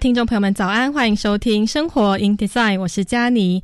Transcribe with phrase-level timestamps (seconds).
[0.00, 0.90] 听众朋友们，早安！
[0.90, 3.62] 欢迎收听《生活 in Design》，我是佳妮。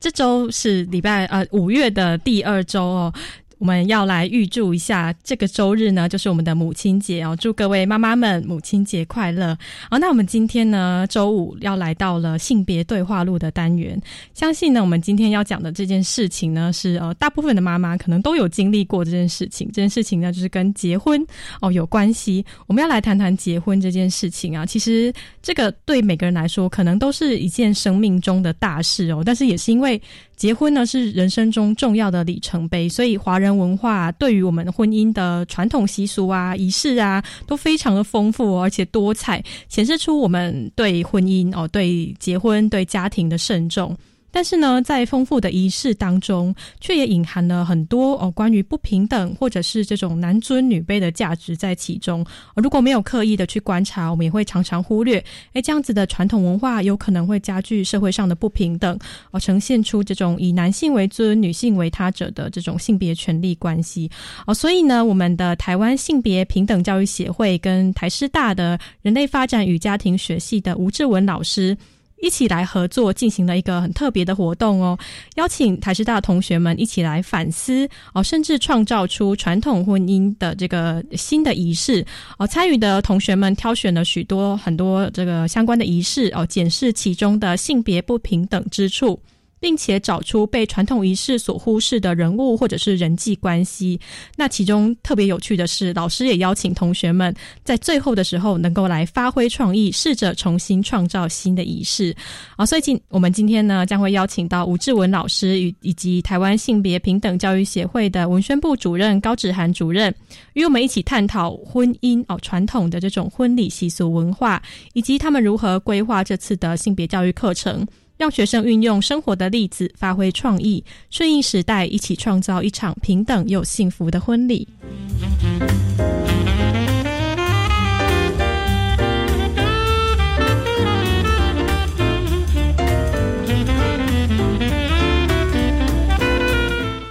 [0.00, 3.14] 这周是礼拜呃五月的第二周哦。
[3.58, 9.56] 我们要来预祝一下这个周日呢，就是我们的母亲节哦，祝各位妈妈们母亲节快乐。
[9.90, 14.00] 好，那我们今天呢，周五要来到了性别对话录的单元。
[14.34, 19.66] 相信呢，我们今天要讲的这件事情呢，是呃，大部分的妈妈可能都有经历过这件事情。
[19.68, 21.24] 这件事情呢，就是跟结婚
[21.60, 22.44] 哦有关系。
[22.66, 24.66] 我们要来谈谈结婚这件事情啊。
[24.66, 29.22] 其实这个对每个人来说，可能都是一件生命中的大事哦。
[29.24, 30.00] 但是也是因为。
[30.36, 43.96] 结婚呢是人生中重要的里程碑，所以华人文化对于我们婚姻的传统习俗啊、仪式啊，都非常的丰富而且多彩，显示出我们对婚姻哦、对结婚、对家庭的慎重。
[44.36, 52.22] 但是呢，在丰富的仪式当中，却也隐含了很多哦关于不平等或者是这种男尊女卑的价值在其中。
[52.54, 58.98] 如果没有刻意的去观察，我们也会常常忽略，哎，这样子的传统文化有可能会加剧社会上的不平等，
[59.30, 64.10] 哦，呈现出这种以男性为尊、女性为他者的这种性别权利关系。
[64.46, 71.74] 哦，所以呢，我们的台湾性别平等教育协会跟台师大的人类发展与家庭学系的吴志文老师。
[72.20, 74.98] 一起来合作进行了一个很特别的活动哦，
[75.36, 82.04] 邀请台师大同学们一起来反思哦，甚至创造出传统婚姻的这个新的仪式
[82.38, 82.46] 哦。
[82.46, 89.20] 参与的同学们挑选了许多很多这个相关的仪式哦，检视其中的性别不平等之处。
[89.60, 93.98] 并且找出被传统仪式所忽视的人物或者是人际关系。
[94.36, 97.34] 那其中特别有趣的是，老师也邀请同学们
[97.64, 102.14] 在最后的时候能够来发挥创意，试着重新创造新的仪式。
[102.56, 110.14] 啊，所以今我们今天呢将会邀请到吴志文老师与以及台湾性别平等教育协会的文宣部主任高志涵主任，
[110.54, 114.62] 与我们一起探讨婚姻哦传统的这种婚礼习俗文化，
[114.92, 117.86] 以及他们如何规划这次的性别教育课程。
[118.16, 124.66] 让学生运用生活的例子，发挥创意，顺应时代，一起创造一场平等又幸福的婚礼。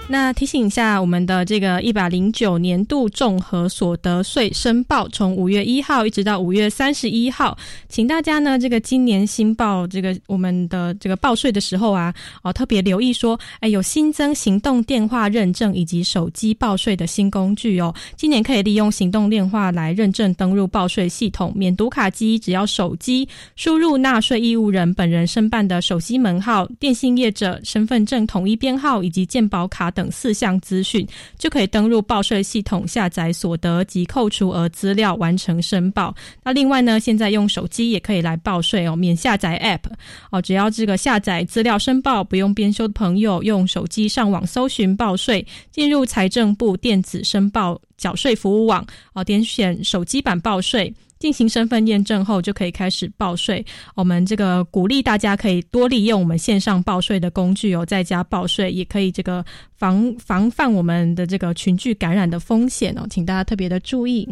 [0.08, 7.58] 那提醒一下，我们的这个一百零九年度综合所得税申报，从五月一号一直到五月三十一号，
[7.88, 17.92] 请大家呢，这个今年新报这个我们的这个报税的时候啊，哦特别留意说，哎，有新增行动电话认证以及手机报税的新工具哦。
[18.16, 30.12] 今年可以利用行动电话来认证登入报税系统，免读卡机，只要手机输入纳税义务人本人申办的手机门号、电信业者身份证统一编号以及健保卡等。
[30.12, 31.06] 四项资讯
[31.38, 36.14] 就可以登入报税系统下载所得及扣除额资料，完成申报。
[36.44, 39.90] 那另外呢，现在用手机也可以来报税哦，免下载 App
[40.30, 40.40] 哦。
[40.40, 50.92] 只要这个下载资料申报不用编修的朋友，用手机上网搜寻报税，进入财政部电子申报缴税服务网哦，点选手机版报税。
[51.18, 53.64] 进行身份验证后，就可以开始报税。
[53.94, 59.44] 我们这个鼓励大家可以多利用我们线上报税的工具哦，在家报税也可以这个
[59.76, 64.28] 防防范我们的这个群聚感染的风险哦，请大家特别的注意。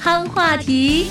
[0.00, 1.06] 夯话题。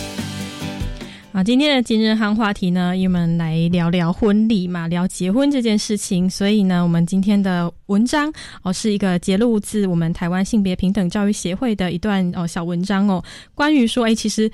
[1.31, 6.29] 啊，今天的今日夯话题呢，我们来聊聊婚礼嘛，聊结婚这件事情。
[6.29, 8.31] 所以呢，我们今天的文章
[8.61, 13.23] 哦，是一个揭露自我们台湾性别平等教育协会的一段哦小文章哦，
[13.55, 14.51] 关于说，哎，其实。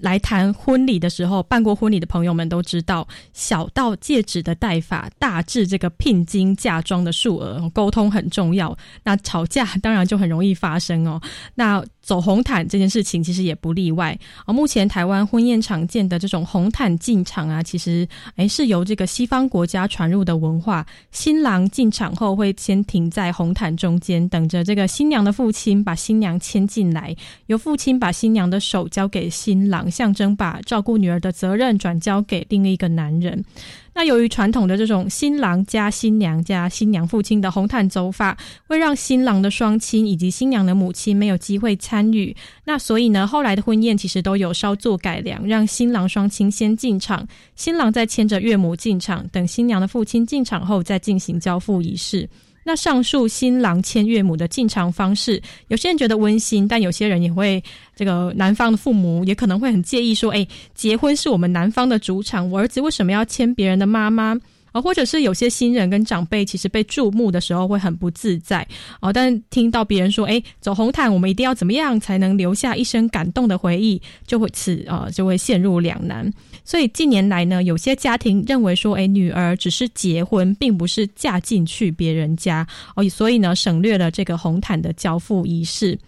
[0.00, 8.74] 来谈婚礼的时候，办过婚礼的朋友们都知道，小到戒指的戴法，大至这个聘金嫁妆的数额，沟通很重要。
[9.04, 11.20] 那吵架当然就很容易发生哦。
[11.54, 18.06] 那走红毯这件事情其实也不例外而目前台湾婚宴常见的这种红毯进场啊，其实
[18.36, 20.84] 诶是由这个西方国家传入的文化。
[21.12, 27.14] 新郎进场后会先停在红毯中间，等着这个新娘的父亲把新娘牵进来，
[27.46, 29.88] 由父亲把新娘的手交给新郎。
[29.88, 33.44] 象征把照顾女儿的责任转交给另一个男人。
[33.94, 38.36] 那由于传统的这种新郎加新娘加新娘父亲的红毯走法，
[38.66, 42.34] 会让新郎的双亲以及新娘的母亲没有机会参与。
[42.64, 52.28] 那所以呢，后来的婚宴其实都有稍作改良，让新郎双亲先进场，新郎再牵着岳母进场，等新娘的父亲进场后再进行交付仪式。
[52.64, 57.62] 那上述新郎牵岳母的进场方式，有些人觉得温馨，但有些人也会，
[57.96, 64.38] 这个男方的父母也可能会很介意，说：“哎，结婚是我们男方的主场，我儿子为什么要牵别人的妈妈？”
[64.72, 68.66] 啊，或者是有些新人跟长辈其实被注目的时候会很不自在
[69.02, 76.32] 哦，但听到别人说，哎，走红毯，我们一定要怎么样才能留下一生感动的回忆，就会此呃就会陷入两难。
[76.64, 82.66] 所以近年来呢，有些家庭认为说，哎，女儿只是结婚，并不是嫁进去别人家
[82.96, 85.98] 哦，所以呢，省略了这个红毯的交付仪式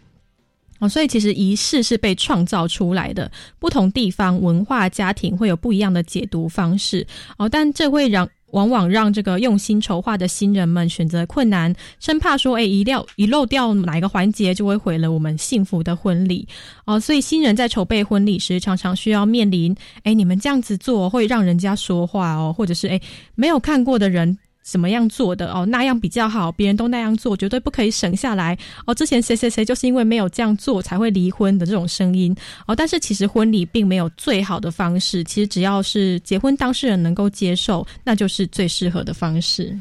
[0.78, 0.88] 哦。
[0.88, 7.06] 所以其实仪式是被创造出来的，不同地方文化家庭会有不一样的解读方式
[7.38, 8.28] 哦，但这会让。
[8.54, 16.46] 往往让这个用心筹划的新人们选择困难，生怕说，哎，一掉一漏掉哪一个环节，就会毁了我们幸福的婚礼
[16.84, 16.98] 哦。
[16.98, 19.74] 所以新人在筹备婚礼时，常常需要面临，
[20.04, 23.00] 哎，你们这样子做会让人家说话哦，或者是哎，
[23.34, 24.38] 没有看过的人。
[24.64, 25.66] 怎么样做的哦？
[25.66, 28.94] 那样比较好，别人都那样做，绝对不可以省下来哦。
[28.94, 32.34] 之前谁谁谁就是因为没有这样做才会离婚的这种声音
[32.66, 32.74] 哦。
[32.74, 39.78] 但是其实婚礼并没有最好的方式，其实只要是结婚当事人能够接受，那就是最适合的方式。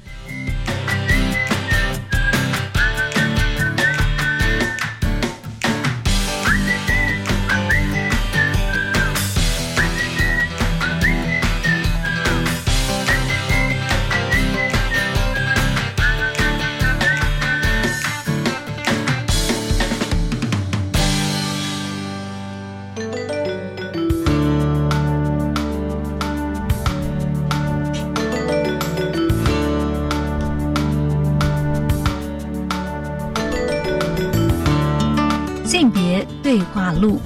[36.53, 37.19] 对话录。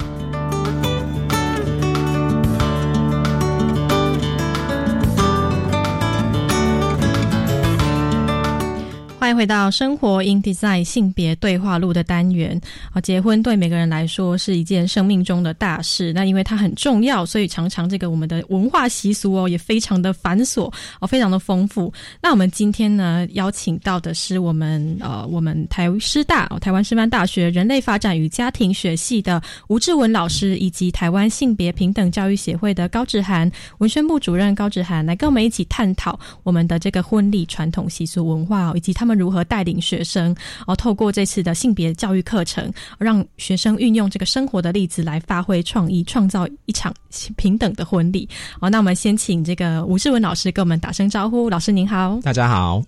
[9.28, 12.58] 欢迎回到生活 in design 性别对话录的单元
[12.94, 12.98] 啊！
[12.98, 21.92] 结婚对每个人来说是一件生命中的大事，那因为它很重要，所以常常这个我们的文化习俗哦也非常的繁琐哦，非常的丰富。
[22.22, 39.17] 那我们今天呢邀请到的是我们呃我们台师大哦台湾师范大学人类发展与家庭学系的吴志文老师，以及台湾性别平等教育协会的高志涵文宣部主任高志涵来跟我们一起探讨我们的这个婚礼传统习俗文化哦以及他们。
[39.18, 40.34] 如何带领学生
[40.66, 40.76] 哦？
[40.76, 46.94] 透过这次的性别教育课程，让学生运用这个生活的例子来发挥创意，创造一场
[47.36, 48.28] 平等的婚礼。
[48.60, 51.50] 哦，那我们先请这个吴志文老师跟我们打声招呼。
[51.50, 52.82] 老师您好，大家好。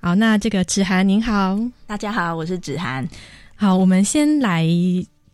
[0.00, 3.08] 好，那这个芷涵您好，大家好，我是芷涵。
[3.56, 4.66] 好，我们先来。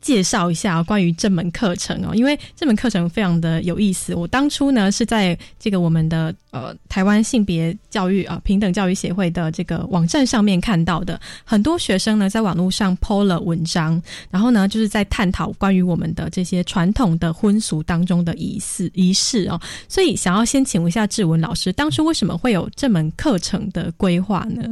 [0.00, 4.14] 介绍一下关于这门课程哦，因为这门课程非常的有意思。
[4.14, 14.00] 我当初呢是在这个我们的呃台湾性别教育啊平等教育协会的这个网站上面看到的，很多学生呢在网络上 PO 了文章，
[14.30, 19.60] 然后呢就是在探讨关于我们的这些传统的婚俗当中的仪式仪式哦。
[19.88, 24.62] 所以想要先请问一下志文老师，当初为什么会有这门课程的规划呢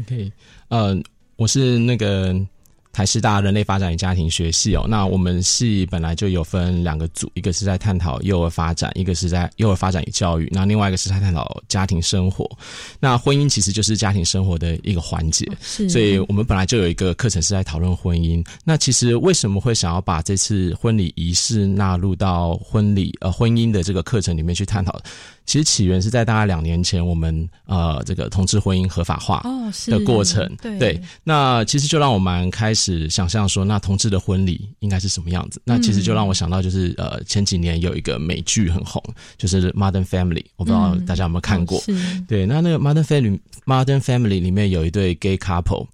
[0.00, 0.30] ？OK，
[0.68, 1.00] 呃，
[1.36, 2.36] 我是那个。
[2.92, 12.48] 台师大人类发展与家庭学系哦，那我们系本来就有分两个组，一个是在探讨幼儿发展，一个是在幼儿发展与教育，那另外一个是在探讨家庭生活。
[13.00, 18.44] 那婚姻其实就是家庭生活的一个环节，所以我们本来就有一个课程是在讨论婚姻。
[18.62, 25.00] 那其实为什么会想要把这次婚礼仪式纳入到婚礼呃婚姻的这个课程里面去探讨？
[25.44, 29.42] 其实起源是在大概两年前，我们呃这个同志婚姻合法化
[29.86, 30.50] 的过程。
[30.60, 35.60] 对，那其实就让我们开始想象说，那同志的婚礼应该是什么样子？
[35.64, 39.02] 那其实就让我想到，就是呃前几年有一个美剧很红，
[39.36, 41.82] 就是《Modern Family》，我不知道大家有没有看过。
[42.28, 43.30] 对，那那个《Modern Family》
[43.64, 45.86] 《Modern Family》里面有一对 gay couple。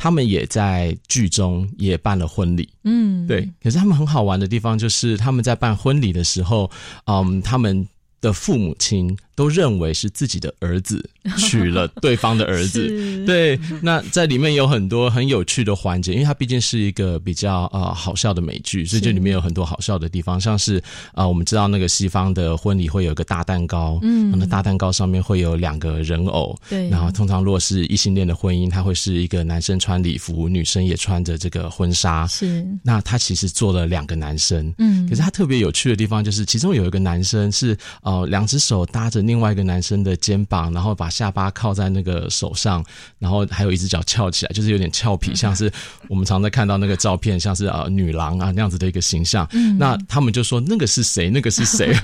[0.00, 3.50] 他们也在剧中也办了婚礼，嗯，对。
[3.60, 6.70] 可是他们很好玩的地方就是，他们在办婚礼的时候，
[7.06, 7.84] 嗯，他们
[8.20, 9.16] 的父母亲。
[9.38, 12.88] 都认为是自己的儿子 娶了对方的儿子，
[13.24, 13.56] 对。
[13.80, 26.88] 那在里面有很多很有趣的环节，因为它毕竟是一个比较呃好笑的美剧，所以这里面有很多好笑的地方，像是啊，我们知道那个西方的婚礼会有一个大蛋糕，嗯，那大蛋糕上面会有两个人偶，对。
[26.88, 32.66] 然后通常如果是异性恋的婚姻，它会是一个男生穿礼服，女生也穿着这个婚纱，是。
[32.82, 35.08] 那他其实做了两个男生，嗯。
[35.08, 39.22] 可是他特别有趣的地方就是，其中有一个男生是呃两只手搭着。
[39.28, 42.82] 另外一个男生的肩膀，然后把下巴靠在那个手上，
[43.18, 45.70] 然后还有一只脚翘起来，就是有点俏皮，像是
[46.08, 49.46] 我们常在看到那个照片，像是啊女郎啊那样子的一个形象。
[49.78, 51.28] 那他们就说那个是谁？
[51.28, 51.94] 那个是谁？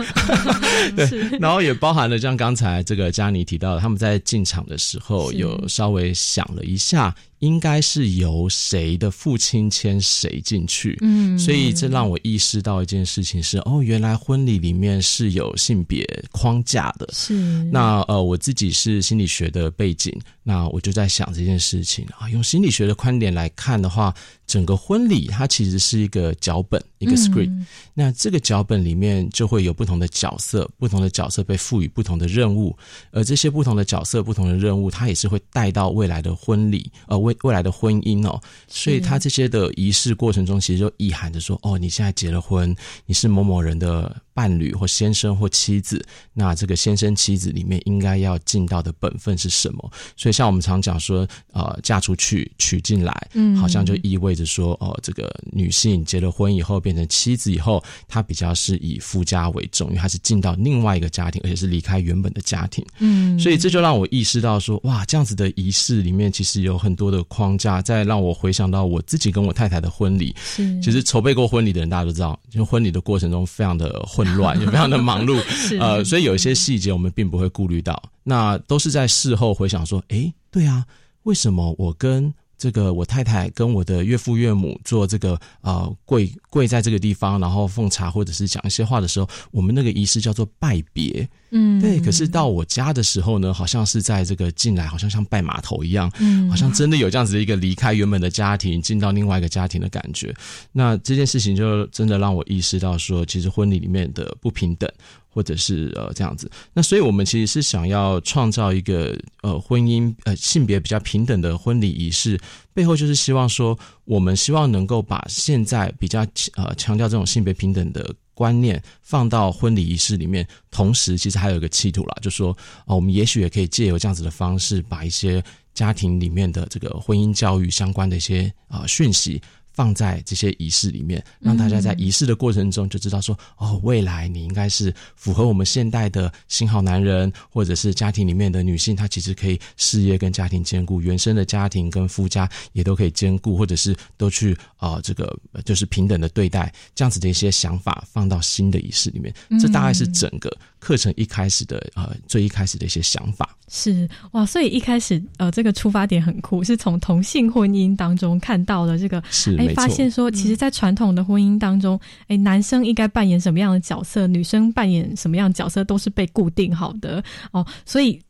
[0.95, 7.15] 对，然后也包含了像刚才这个佳妮提到的，他们在进场的时候有稍微想了一下。
[7.45, 17.35] 应该是由谁的父亲牵谁进去，嗯，所以这让我意识到一件事情是，哦，原来婚礼里面是有性别框架的，是。
[17.65, 20.11] 那呃，我自己是心理学的背景，
[20.43, 24.15] 那我就在想这件事情啊，用心理学的观点来看的话。
[24.47, 27.51] 整个婚礼它其实是一个脚本，一个 script。
[27.95, 32.77] 那这个脚本里面就会有不同的角色，不同的角色被赋予不同的任务，
[33.11, 38.41] 而这些不同的角色、不同的任务，它也是会带到未来的婚礼，呃，未未来的婚姻哦。
[38.69, 42.75] 所以它这些的仪式过程中，其实就意含着说：哦，你现在结了婚，
[43.07, 44.24] 你是某某人的。
[44.35, 49.93] 伴侣或先生或妻子，那这个先生妻子里面应该要尽到的本分是什么？
[50.17, 74.24] 所以像我们常讲说，呃，嫁出去娶进来，嗯，好像就意味着说，哦，这个女性结了婚以后变成妻子以后，她比较是以夫家为重，因为她是进到另外一个家庭，而且是离开原本的家庭，嗯，所以这就让我意识到说，哇，这样子的仪式里面其实有很多的框架，在让我回想到我自己跟我太太的婚礼，是，其实筹备过婚礼的人大家都知道，就婚礼的过程中非常的混。
[74.25, 75.39] 混乱 也非常的忙碌，
[75.79, 80.85] 呃，所以有一些细节我们并不会顾虑到，那都是在事后回想说，哎，对啊，
[81.25, 82.33] 为什么我跟
[82.65, 91.29] 这个我太太跟我的岳父岳母做这个呃跪跪在这个地方，然后奉茶或者是讲一些话的时候，我们那个仪式叫做拜别。
[91.51, 92.01] 嗯，对。
[92.01, 100.35] 可是到我家的时候呢，好像是在这个进来，好像像拜码头一样，嗯，好像真的有这样子的一个离开原本的家庭，进到另外一个家庭的感觉。
[100.73, 104.91] 那这件事情就真的让我意识到说，其实婚礼里面的不平等，
[105.35, 106.49] 或者是呃这样子。
[106.73, 112.41] 那所以我们其实是想要创造一个呃婚姻呃性别比较平等的婚礼仪式，
[112.73, 116.25] 背后就是希望说，我们希望能够把现在比较
[116.55, 118.15] 呃强调这种性别平等的。
[118.37, 122.51] 观念放到婚礼仪式里面，同时其实还有一个企图啦，就说
[122.85, 125.41] 啊，我们也许也可以借由这样子的方式，把一些
[125.73, 129.41] 家庭里面的这个婚姻教育相关的一些啊讯息。
[129.75, 153.57] 放在这些仪式里面，让大家在仪式的过程中就知道说，哦，未来你应该是符合我们现代的新好男人，或者是家庭里面的女性，她其实可以事业跟家庭兼顾，原生的家庭跟夫家也都可以兼顾，或者是都去啊，这个就是平等的对待，这样子的一些想法放到新的仪式里面，这大概是整个课程一开始的呃最一开始的一些想法。
[153.69, 159.57] 是哇，所以一开始呃这个出发点很酷，是从同性婚姻当中看到了这个是。
[159.75, 161.99] 发现说，其实，在传统的婚姻当中，
[162.29, 167.67] 哎，男生应该扮演什么样的角色，女生扮演什么样角色，都是被固定好的哦。
[167.87, 168.21] 所以，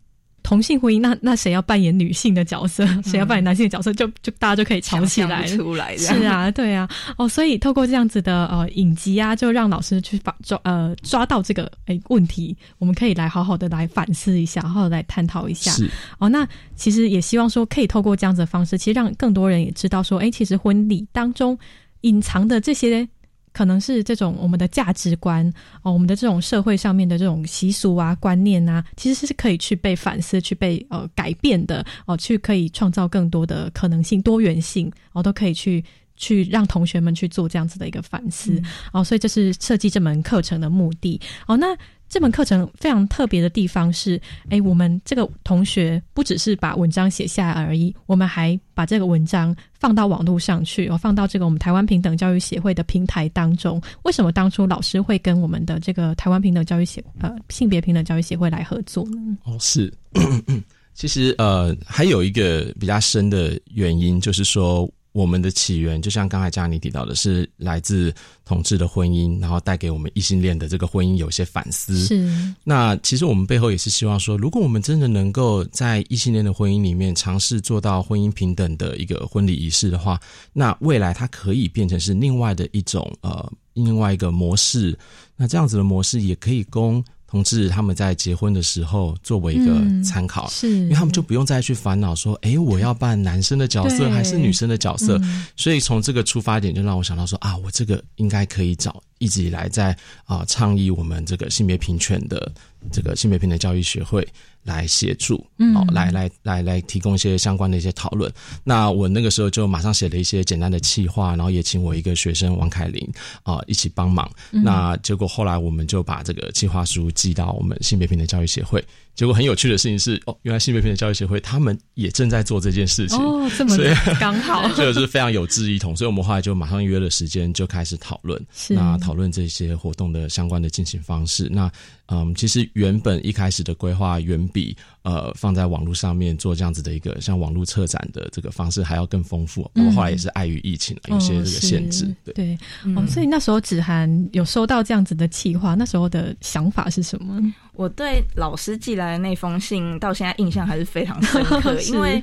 [0.44, 5.44] 同性婚姻，那那谁要扮演女性的角色，谁要扮演男性的角色，就就大家就可以吵起来。
[5.48, 15.72] 出来是啊，对啊，哦，所以透过这样子的呃影集啊，就让老师去把抓呃抓到这个哎问题，我们可以来好好的来反思一下，好好来探讨一下。
[15.72, 16.46] 是哦，那。
[16.76, 21.56] 其实也希望说，可以透过这样子的方式，其实让更多人也知道说，哎，其实婚礼当中
[22.00, 23.08] 隐藏的这些，
[23.54, 25.50] 可能是这种我们的价值观
[25.82, 35.82] 哦，我们的这种社会上面的这种习俗啊、观念啊，其实是可以去被反思、去被呃改变的哦，去可以创造更多的可能性、多元性哦，都可以去
[36.16, 38.61] 去让同学们去做这样子的一个反思
[38.92, 41.56] 哦，所以这是设计这门课程的目的哦。
[41.56, 41.68] 那
[42.14, 53.83] 这门课程非常特别的地方是，哎，我们这个同学不只是把文章写下来而已，我们还把这个文章放到网络上去，哦，放到这个我们台湾平等教育协会的平台当中。
[54.04, 59.37] 为什么当初老师会跟我们的这个台湾平等教育协呃性别平等教育协会来合作呢？
[59.42, 59.92] 哦，是。
[60.94, 68.12] 其实，呃，还有一个比较深的原因，就是说，我们的起源，就像刚才佳妮提到的，是来自
[68.44, 71.97] 同志的婚姻，然后带给我们异性恋的这个婚姻有些反思。
[71.99, 72.28] 是。
[72.64, 80.21] 那其实我们背后也是希望说，如果我们真的能够在异性恋的婚姻里面尝试做到婚姻平等的一个婚礼仪式的话，
[80.52, 84.99] 那未来它可以变成是另外的一种呃另外一个模式。
[85.37, 87.02] 那这样子的模式也可以供。
[87.35, 95.21] 同志他们在结婚的时候作为一个参考，是，因为他们就不用再去烦恼说，哎，我要扮男生的角色还是女生的角色，
[95.57, 102.52] 所以从这个出发点就让我想到说，啊，我这个应该可以找一直以来在啊倡议我们这个性别平权的
[102.92, 104.26] 这个性别平等教育学会。
[104.64, 108.33] 来协助，哦，来来来来提供一些相关的一些讨论。
[108.64, 113.06] 那我那个时候就马上写了一些简单的企划，然后也请我一个学生王凯琳
[113.42, 114.26] 啊一起帮忙。
[114.50, 118.83] 那结果后来我们就把这个计划书寄到我们性别平等教育协会。
[119.14, 123.76] 结果很有趣的事情是，哦，原来性别平等教育协会他们也正在做这件事情，哦，这么
[124.18, 125.97] 刚好， 这个是非常有志一同。
[125.97, 131.49] 所以我们后来就马上约了时间，就开始讨论，那讨论这些活动的相关的进行方式。
[131.50, 131.71] 那
[132.08, 139.62] 嗯，其实原本一开始的规划远比呃放在网络上面做这样子的一个像网络策展的这个方式还要更丰富。
[139.73, 142.58] 不过后来也是碍于疫情有些这个限制，对对。
[142.94, 147.40] 哦，所以那时候子涵有收到这样子的企划，那时候的想法是什么？
[147.73, 152.23] 我对老师寄来的那封信到现在印象还是非常深刻， 因为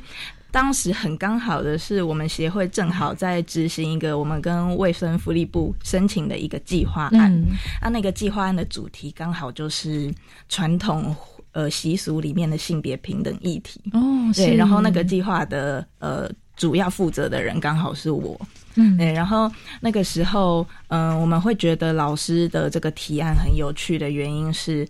[0.52, 7.44] 当时很刚好的是，我们协会正好在执行一个我们跟卫生福利部申请的一个计划案，
[7.80, 10.14] 啊，那个计划案的主题刚好就是
[10.50, 11.16] 传统
[11.54, 13.82] 呃习俗里面的性别平等议题。
[13.94, 14.00] 哦，
[14.36, 18.40] 对，然后那个计划的呃主要负责的人刚好是我，
[18.76, 24.86] 嗯，对，然后那个时候嗯，我们会觉得老师的这个提案很有趣的原因是。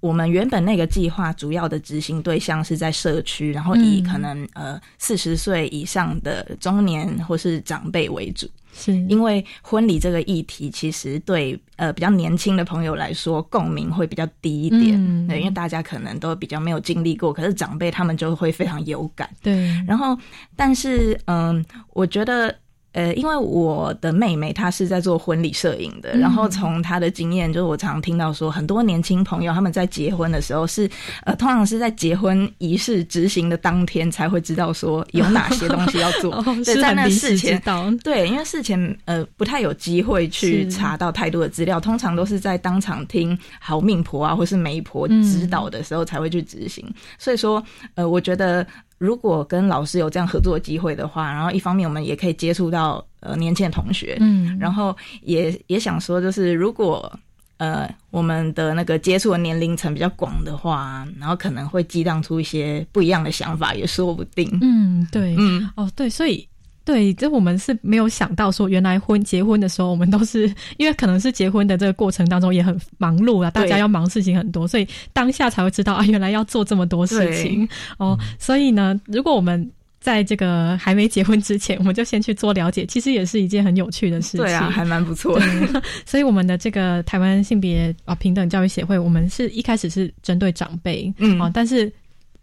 [0.00, 8.94] 我们原本那个计划主要的执行对象是在社区，然后以可能呃四十岁以上的中年或是长辈为主，是。
[9.08, 19.54] 因为婚礼这个议题其实对呃比较年轻的朋友来说共鸣会比较低一点，对，因为大家可能都比较没有经历过，可是长辈他们就会非常有感，对。
[19.86, 20.16] 然后，
[20.54, 22.54] 但是嗯，我觉得。
[22.96, 30.88] 呃，因为我的妹妹她是在做婚礼摄影的，然后从她的经验，就是我常听到说，很多年轻朋友他们在结婚的时候是，
[31.24, 37.60] 呃，通常是在结婚仪式执行的当天才会知道说有哪些东西要做， 对，在那事前，
[38.02, 46.82] 对，因为事前呃不太有机会去查到太多的资料，通常都是在当场听好命婆啊或是媒婆指导的时候才会去执行，
[47.18, 47.62] 所以说，
[47.94, 48.66] 呃，我觉得。
[48.98, 57.12] 如果跟老师有这样合作机会的话，然后一方面我们也可以接触到呃年轻的同学，嗯，然后也也想说，就是如果
[57.58, 64.48] 呃我们的那个接触的年龄层比较广的话，然后可能会激荡出一些不一样的想法，也说不定。
[64.62, 66.48] 嗯，对，嗯，哦，对，所以。
[66.86, 70.46] 对，这我们是没有想到说，原来婚结婚的时候，我们都是
[70.76, 77.68] 因为可能是结婚的这个过程当中也很忙碌啊，大家要忙事情很多，所以当下才会知道啊，原来要做这么多事情
[77.98, 78.16] 哦。
[78.38, 79.68] 所以呢，如果我们
[80.00, 84.42] 在这个还没结婚之前，我们就先去做了解，其实也是一件很有趣的事情。
[84.42, 85.82] 对啊，还蛮不错的。
[86.06, 91.92] 所以我们的这个台湾性别啊平等教育协会，我们是一开始是针对长辈，嗯啊，但是。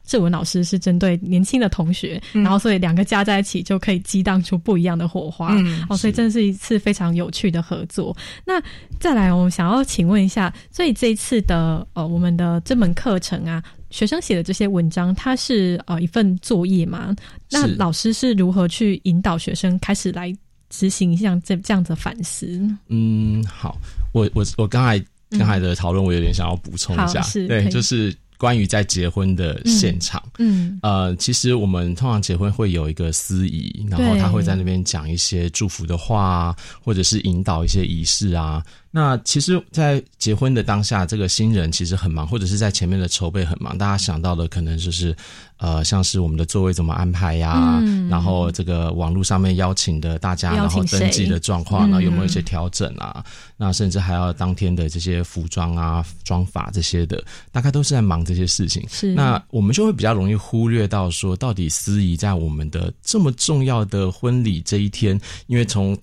[0.06, 5.56] 志文老师是针对年轻的同学，然后所以两个加在一起就可以激荡出不一样的火花
[5.90, 8.16] 哦，所以真的是一次非常有趣的合作。
[8.46, 8.62] 那
[9.00, 17.16] 再来，我们想要请问一下，所以这一次的呃，我们的这门课程啊，学生写的这些文章，它是呃一份作业嘛？
[17.50, 20.36] 那老师是如何去引导学生开始来
[20.70, 22.62] 执行像这这样的反思？
[22.90, 23.78] 嗯，好，
[24.12, 25.00] 我我我刚才
[25.32, 28.14] 刚才的讨论，我有点想要补充一下，对，就是。
[28.38, 38.64] 关于在结婚的现场，嗯，呃，其实我们通常结婚会有一个司仪，然后他会在那边讲一些祝福的话，或者是引导一些仪式啊。
[38.96, 43.76] 那其实，在结婚的当下，这个新人其实很忙，或者是在前面的筹备很忙。
[43.76, 45.16] 大家想到的可能就是，
[45.58, 53.26] 呃，像是我们的座位怎么安排呀，然后这个网络上面邀请的大家，然后登记的状况，然后有没有一些调整啊？
[53.58, 57.20] 那甚至还要当天的这些服装啊、妆法这些的，
[57.52, 58.88] 大概都是在忙这些事情。
[58.90, 65.98] 是，那我们就会比较容易忽略到说，到底司仪在我们的这么重要的婚礼这一天，因为从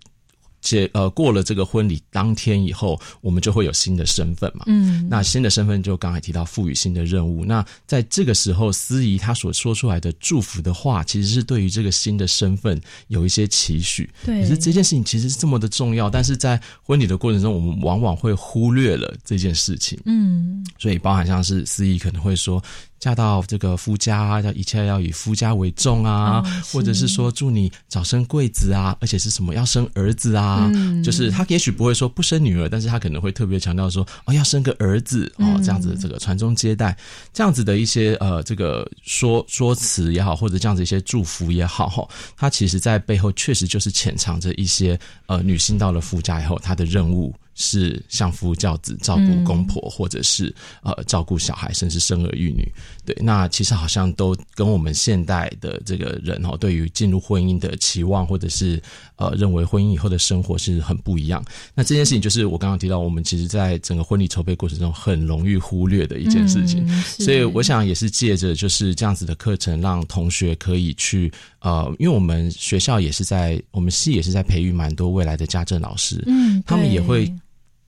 [0.61, 4.65] 结呃过了这个婚礼当天以后，我们就会有新的身份嘛。
[4.67, 7.45] 嗯，那新的身份就刚才提到赋予新的任务。
[7.45, 14.09] 那在这个时候，司仪他所说出来的祝福的话，其实是对于这个新的身份有一些期许。
[14.25, 19.99] 对，可是这件事情其实是这么的重要，但是在婚礼的过程中，我们往往会忽略了这件事情。
[20.05, 22.63] 嗯，所以包含像是司仪可能会说。
[23.01, 30.71] 嫁到这个夫家，要一切要以夫家为重啊，或者是说祝你早生贵子啊，而且是什么要生儿子啊？
[31.03, 36.95] 就是他也许不会说不生女儿，但是他可能会特别强调说哦要生个儿子哦，这样子这个传宗接代，
[37.33, 47.35] 这样子的一些呃这个说说辞也好，或者这样子一些祝福也好，哈，他其实在背后确实就是潜藏着一些呃女性到了夫家以后她的任务。
[47.61, 52.67] 是相夫教子，照顾公婆，或者是呃照顾小孩，甚至生儿育女。
[53.05, 58.81] 对，那其实好像都跟我们现代的这个人哦，对于进入婚姻的期望，或者是
[59.17, 61.45] 呃认为婚姻以后的生活是很不一样。
[61.75, 66.89] 那这件事情就是我刚刚提到，我们其实在整个婚礼筹备过程中很容易忽略的一件事情。
[67.03, 77.31] 所以我想也是借着就是这样子的课程，让同学可以去呃，因为我们学校也是在我们系也是在培育蛮多未来的家政老师，嗯，他们也会。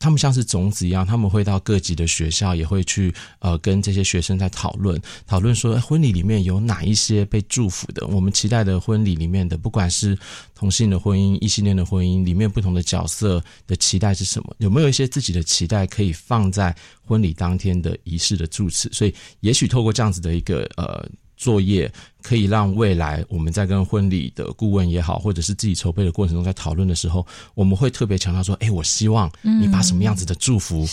[0.02, 10.18] 他们像是种子一样，他们会到各级的学校，也会去呃跟这些学生在讨论，讨论说婚礼里面有哪一些被祝福的，我们期待的婚礼里面的，不管是
[10.56, 16.74] 同性的婚姻、异性恋的婚姻里面不同的角色的期待是什么，有没有一些自己的期待可以放在
[17.06, 18.90] 婚礼当天的仪式的祝词？
[18.92, 21.08] 所以，也许透过这样子的一个呃。
[21.42, 30.86] 作业可以让未来我们在跟婚礼的顾问也好，或者是自己筹备的过程中，在讨论的时候，我们会特别强调说：“哎，我希望你把什么样子的祝福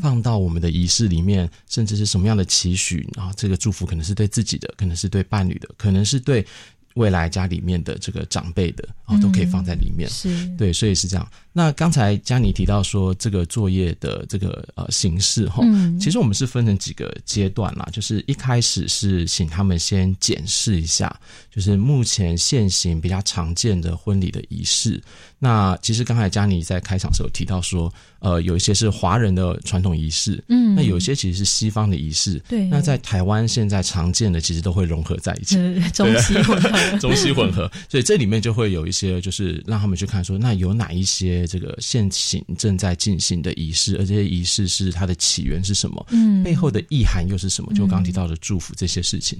[0.00, 3.32] 放到我们的仪式里面，甚至是什么样的期许啊？
[3.36, 6.46] 这个祝福可能是对自己的，可能是对伴侣的，可能是对。”
[6.96, 10.08] 未来家里面的这个长辈的哦，都可以放在里面。
[10.08, 11.28] 是对，所以是这样。
[11.56, 15.64] 那刚才佳妮提到说，这个作业的这个呃形式哈，
[15.98, 17.88] 其实我们是分成几个阶段啦。
[17.90, 21.18] 就是一开始是请他们先检视一下，
[21.50, 25.02] 就是目前现行比较常见的婚礼的仪式。
[25.38, 32.66] 那其实刚才佳妮在开场时候提到说，呃，有一些是华人的传统仪式，嗯，那有一些其实是西方的仪式，对。
[32.68, 35.56] 那在台湾现在常见的其实都会融合在一起，
[35.92, 37.70] 中西混合， 中西混合。
[37.88, 47.72] 所以这里面就会有一些，就是让他们去看说，那有哪一些这个现行正在进行的仪式，而这些仪式是它的起源是什么，嗯，背后的意涵又是什么？
[47.74, 49.38] 就刚提到的祝福这些事情。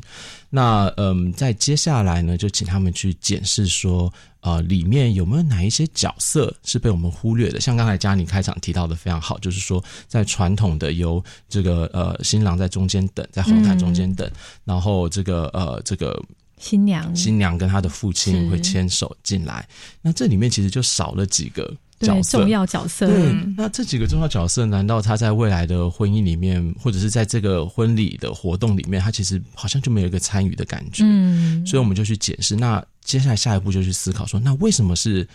[0.51, 4.13] 那嗯，在接下来呢，就请他们去检视说。
[4.43, 7.61] 呃，里面有没有哪一些角色是被我们忽略的？
[7.61, 14.31] 像刚才嘉妮开场提到的非常好，就是说在传统的由这个呃新郎在中间等，在红毯中间等，
[14.63, 16.23] 然后这个呃这个
[16.59, 19.69] 新娘新娘跟她的父亲会牵手进来，
[20.01, 21.75] 那这里面其实就少了几个。
[22.01, 31.03] 角色重要角色，对，那这几个重要角色，难道他在未来的婚姻里面，或者是在这个婚礼的活动里面，他其实好像就没有一个参与的感觉？
[31.05, 32.55] 嗯，所以我们就去解释。
[32.57, 35.27] 那接下来下一步就去思考说，那为什么是？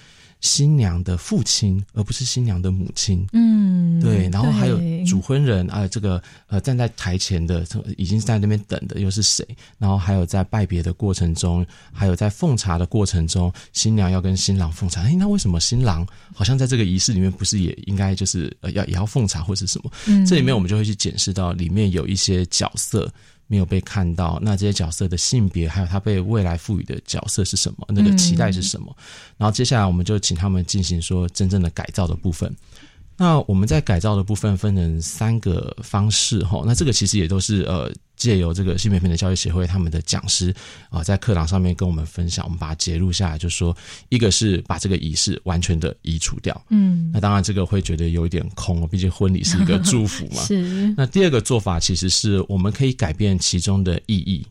[0.41, 3.25] 新娘的父亲，而不是新娘的母亲。
[3.31, 4.27] 嗯，对。
[4.29, 9.47] 然后还有主婚人啊，这个呃站在台前的，已经在那边等的又是谁？
[9.77, 15.01] 然后还有在拜别的过程中，还有在奉茶的过程中，新娘要跟新郎奉茶。
[15.03, 19.91] 哎，那为什么新郎好像在这个仪式里面不是也应该就是呃要也要奉茶或是什么？
[20.07, 23.11] 嗯，这里面我们就会去检视到里面有一些角色。
[23.51, 27.85] 没有被看到，那这些角色的性别，还有他被未来赋予的角色是什么？
[27.89, 28.95] 那个期待是什么？
[29.37, 32.55] 然后接下来我们就请他们进行说真正的改造的部分。
[33.17, 40.53] 那我们在改造的部分分成三个方式哈，那这个其实也都是呃借由这个性别平等教育协会他们的讲师
[40.91, 43.75] 啊在课堂上面跟我们分享，我们把它截录下来，就说
[44.09, 50.93] 一个是把这个仪式完全的移除掉，嗯，那当然这个会觉得有一点空，毕竟婚礼是一个祝福嘛， 是。
[50.95, 54.45] 那第二个做法其实是我们可以改变其中的意义，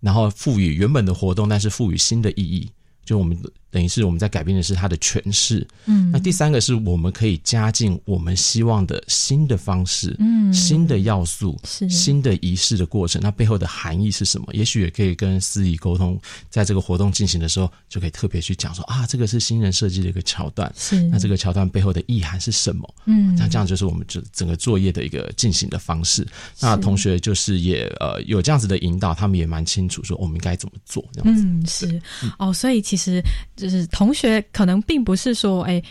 [0.00, 2.68] 然后赋予原本的活动，但是赋予新的意义，
[3.04, 3.40] 就我们。
[3.70, 14.46] 等于是我们在改变的是它的诠释，嗯，那第三个是我们可以加进我们希望的新的方式，嗯，新的要素，是新的仪式的过程，那背后的含义是什么？
[14.54, 22.94] 也许也可以跟司仪沟通，在这个活动进行的时候，就可以特别去讲说啊，这个是新人设计的一个桥段，是那这个桥段背后的意涵是什么？
[23.04, 26.26] 嗯，那这样就是我们整整个作业的一个进行的方式。
[26.58, 31.42] 那同学就是也呃有这样子的引导，他们也蛮清楚说我们应该怎么做这样子。
[31.44, 32.02] 嗯，是
[32.38, 33.22] 哦，所以其实。
[33.58, 35.82] 就是同学可能并不是说，哎，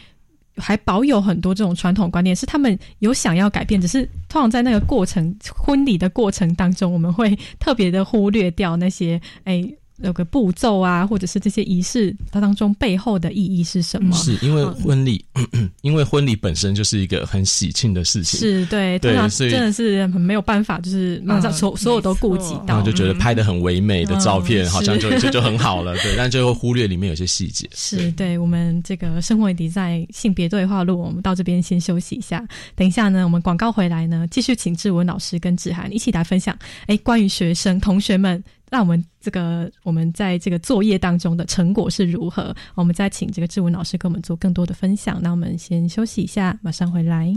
[0.56, 9.64] 还保有很多这种传统观念，是他们有想要改变，只是通常在那个过程婚礼的过程当中，我们会特别的忽略掉那些，哎。
[10.04, 14.16] 有个步骤啊，或者是这些仪式它当中背后的意义是什么？
[14.16, 15.24] 是因为婚礼，
[15.82, 27.68] 因为婚礼本身就是一个很喜庆的事情，是对，通常真的是很没有办法，就是马上所所有都顾及到，就觉得拍的很唯美的照片，好像就就就很好了，对，但就会忽略里面有些细节。
[27.74, 38.44] 是对我们这个生活底在性别对话录，我们到这边先休息一下，等一下呢，我们广告回来呢，继续请志文老师跟志涵一起来分享，哎，关于学生同学们。
[38.70, 42.54] 那我们这个我们在这个作业当中的成果是如何？
[42.76, 45.22] 我们再请这个志文老师跟我们做更多的分享。
[45.22, 47.34] 那我们先休息一下，马上回来。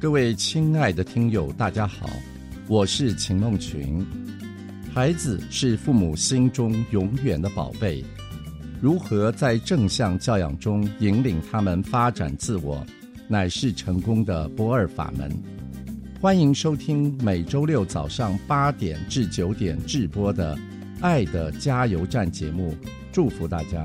[0.00, 2.08] 各位亲爱的听友，大家好，
[2.68, 4.06] 我是秦梦群。
[4.94, 8.04] 孩子是父母心中永远的宝贝。
[8.80, 12.84] 如何在正向教养中引领他们发展自我，
[13.28, 15.30] 乃是成功的不二法门。
[16.18, 20.56] 欢迎收听每周六早上八点至九点直播的
[21.02, 22.74] 《爱的加油站》节目，
[23.12, 23.84] 祝福大家。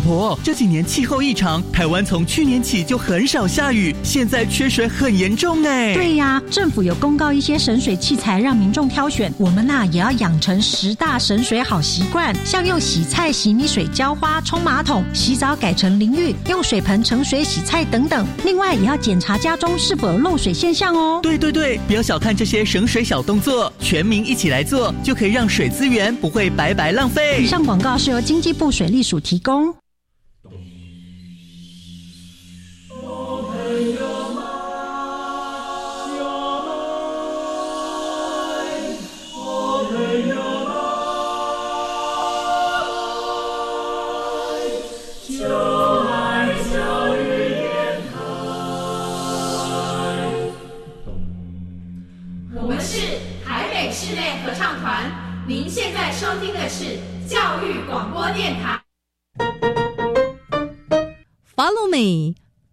[0.01, 5.93] 婆，这几年气候异常，台湾从去年起就很少下雨，现在缺水很严重哎。
[5.93, 18.25] 对呀，政府有公告一些省水器材让民众挑选，我们呐也要养成十大省水好习惯，像用洗菜、洗米水浇花、冲马桶、洗澡改成淋浴、用水盆盛水洗菜等等。
[18.43, 21.19] 另外也要检查家中是否有漏水现象哦。
[21.21, 27.43] 对对对，不要小看这些省水小动作，全民一起来做，就可以让水资源不会白白浪费。
[27.43, 29.73] 以上广告是由经济部水利署提供。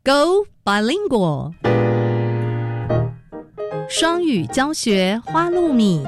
[0.04, 1.54] Go bilingual，
[3.90, 6.06] 双语教学花露米。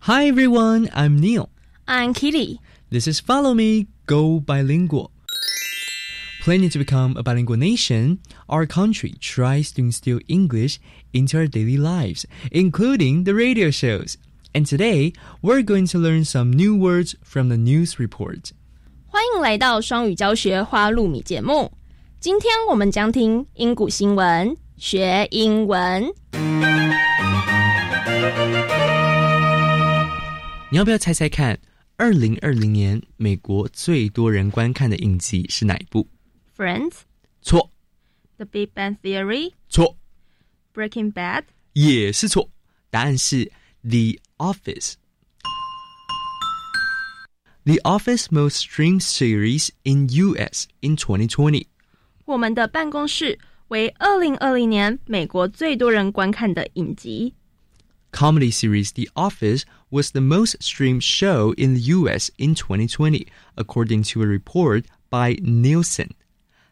[0.00, 1.48] Hi everyone, I'm Neil.
[1.86, 2.58] I'm Kitty.
[2.90, 5.10] This is Follow Me, Go Bilingual.
[6.44, 8.18] Planning to become a bilingual nation,
[8.50, 10.78] our country tries to instill English
[11.12, 14.16] into our daily lives, including the radio shows.
[14.52, 18.52] And today, we're going to learn some new words from the news report.
[19.06, 21.72] 欢迎来到双语教学花露米节目。
[22.20, 26.12] 今天我们将听英古新闻，学英文。
[30.70, 31.58] 你要不要猜猜看，
[31.96, 36.06] 二零二零年美国最多人观看的影集是哪一部？
[36.56, 36.92] Friends？
[37.42, 37.69] 错。
[38.40, 39.52] The Big Bang Theory？
[39.68, 39.96] 错。
[40.74, 41.44] Breaking Bad？
[41.72, 42.50] 也是错。
[42.90, 43.50] 答案是
[43.82, 44.94] The Office.
[47.64, 51.66] The Office most streamed series in US in 2020.
[52.24, 57.34] 我们的办公室为二零二零年美国最多人观看的影集。
[58.12, 64.22] Comedy series The Office was the most streamed show in the US in 2020, according to
[64.22, 66.10] a report by Nielsen.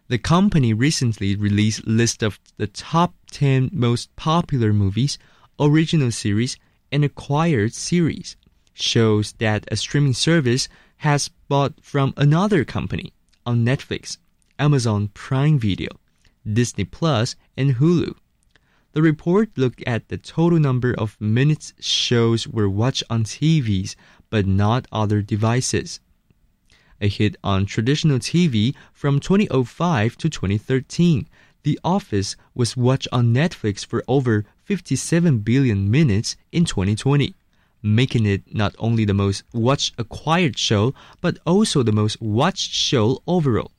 [0.09, 5.19] The company recently released list of the top 10 most popular movies,
[5.59, 6.57] original series,
[6.91, 8.35] and acquired series
[8.73, 10.67] shows that a streaming service
[11.05, 13.13] has bought from another company
[13.45, 14.17] on Netflix,
[14.57, 15.89] Amazon Prime Video,
[16.43, 18.15] Disney Plus, and Hulu.
[18.93, 23.95] The report looked at the total number of minutes shows were watched on TVs,
[24.31, 25.99] but not other devices.
[27.01, 31.27] A hit on traditional TV from 2005 to 2013,
[31.63, 37.33] The Office was watched on Netflix for over 57 billion minutes in 2020,
[37.81, 43.23] making it not only the most watched acquired show, but also the most watched show
[43.25, 43.71] overall.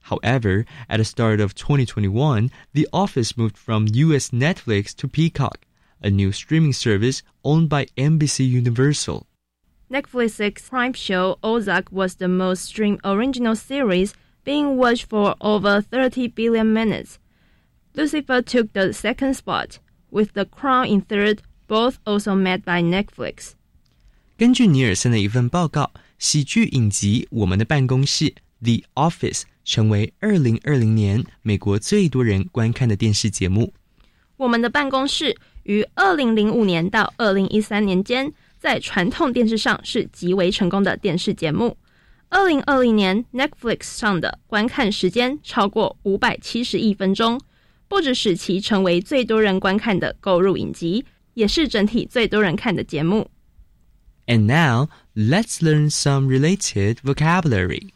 [0.00, 5.64] However, at the start of 2021, The Office moved from US Netflix to Peacock,
[6.02, 9.27] a new streaming service owned by NBC Universal.
[9.91, 16.29] Netflix's prime show Ozark was the most streamed original series, being watched for over 30
[16.29, 17.17] billion minutes.
[17.95, 23.53] Lucifer took the second spot, with The Crown in third, both also made by Netflix.
[24.35, 28.25] 根据尼尔森的一份报告，喜剧影集《我们的办公室》
[28.61, 33.73] The Office 成为二零二零年美国最多人观看的电视节目。
[34.37, 41.77] 我们的办公室于二零零五年到二零一三年间， 在传统电视上是极为成功的电视节目。
[42.29, 47.39] 二零二零年 Netflix 上的观看时间超过五百七十亿分钟，
[47.87, 53.29] 不止使其成为最多人观看的购入影集，也是整体最多人看的节目。
[54.25, 57.89] And now, let's learn some related vocabulary.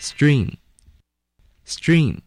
[0.00, 0.56] Stream.
[1.64, 2.18] Stream.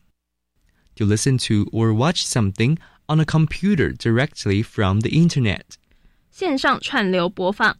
[0.95, 5.77] To listen to or watch something on a computer directly from the internet.
[6.33, 7.77] 线上串流播放。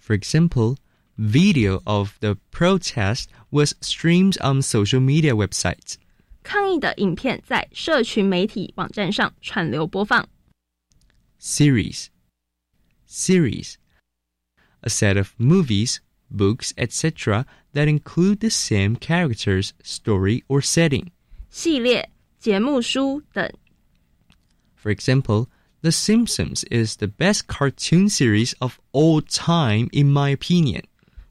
[0.00, 0.76] For example,
[1.16, 5.96] video of the protest was streamed on social media websites.
[6.42, 10.28] 抗议的影片在社群媒体网站上串流播放。
[11.40, 12.06] Series.
[13.06, 13.74] Series.
[14.80, 15.98] A set of movies,
[16.30, 17.44] books, etc.
[17.74, 21.08] that include the same characters, story, or setting.
[21.50, 23.50] 系列、节目书等。
[24.82, 25.48] For example,
[25.82, 30.82] The Simpsons is the best cartoon series of all time, in my opinion.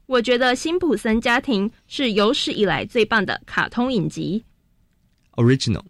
[0.06, 4.44] 我觉得《辛普森家庭》是有史以来最棒的卡通影集。
[5.32, 5.84] Original.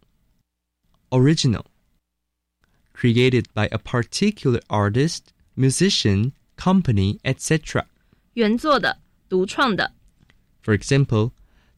[1.11, 1.65] Original.
[2.93, 5.21] Created by a particular artist,
[5.57, 7.85] musician, company, etc.
[8.35, 8.99] 原作的、
[9.29, 9.93] 独创的。
[10.65, 11.31] For example,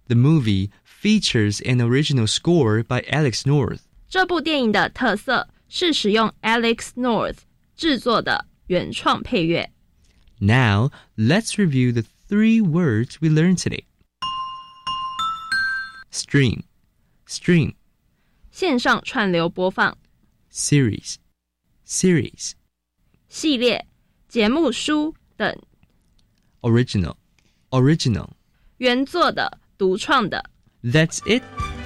[0.07, 3.81] the movie features an original score by Alex North.
[4.09, 7.38] 这部电影的特色 是使用 Alex North
[7.77, 9.70] 制作的原创配乐。
[10.38, 13.85] Now, let's review the three words we learned today.
[16.11, 16.62] Stream,
[17.27, 17.75] stream,
[18.51, 19.96] 线上串流播放。
[20.53, 21.16] series,
[21.87, 22.53] series,
[23.29, 23.87] 系列、
[24.29, 25.57] 节目书等。
[26.62, 27.14] original,
[27.70, 28.31] original.
[28.79, 30.51] 原作的、独创的。
[30.83, 31.42] That's it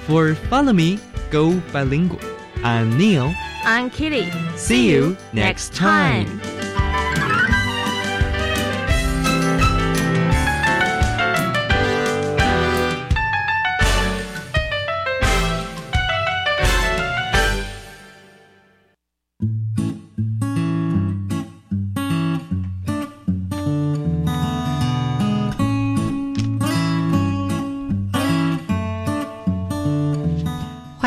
[0.07, 2.38] for Follow Me, Go Bilingual.
[2.62, 3.34] I'm Neil.
[3.64, 4.30] I'm Kitty.
[4.56, 6.59] See you next time.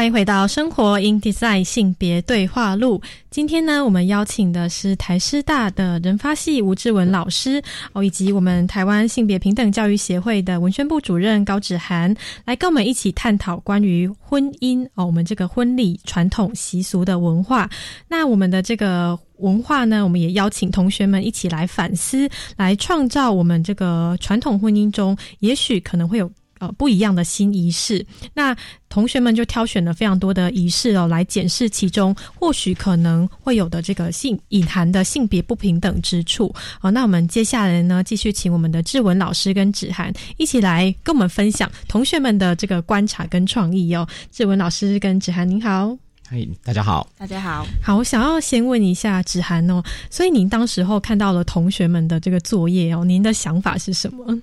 [0.03, 3.01] 欢迎回到生活 in design 性别对话录。
[3.29, 7.63] 今天呢，我们邀请的是台师大的人发系吴志文老师
[7.93, 12.13] 哦，以及我们台湾性别平等教育协会的文宣部主任高芷涵，
[12.43, 17.69] 来跟我们一起探讨关于婚姻哦，我们这个婚礼传统习俗的文化。
[18.09, 26.29] 那我们的这个文化呢，我们也邀请同学们一起来反思，来创造我们这个传统婚姻中，也许可能会有。
[26.63, 28.55] 呃，不一样的新仪式，那
[28.87, 36.55] 同学们就挑选了非常多的仪式哦，来检视其中或许可能会有的这个性隐含的性别不平等之处。
[36.79, 44.07] 好、那我们接下来呢，继续请我们的志文老师跟芷涵一起来跟我们分享同学们的这个观察跟创意哦。
[44.31, 45.97] 志文老师跟芷涵您好。
[46.29, 47.09] 嗨，大家好。
[47.17, 54.39] 大家好，好，我想要先问一下芷涵哦，所以您当时候看到了同学们的这个作业哦，您的想法是什么？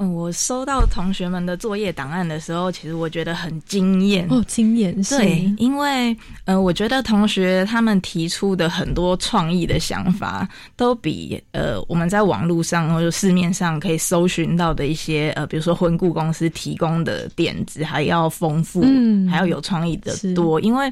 [0.00, 4.26] 嗯，我收到同学们的作业档案的时候，其实我觉得很惊艳。
[4.30, 20.90] 哦，惊艳是，对，因为呃，我觉得同学他们提出的很多创意的想法，都比呃我们在网络上或者市面上可以搜寻到的一些呃，比如说婚顾公司提供的点子还要丰富，嗯还要有创意的多，因为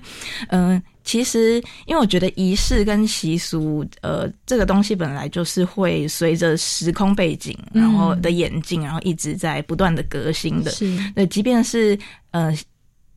[0.48, 0.70] 嗯。
[0.72, 10.70] 呃其实，因为我觉得仪式跟习俗，呃，这个东西本来就是会随着时空背景，嗯然后的演进，然后一直在不断的革新的。
[10.70, 10.84] 是，
[11.16, 11.98] 那，即便是
[12.32, 12.54] 呃。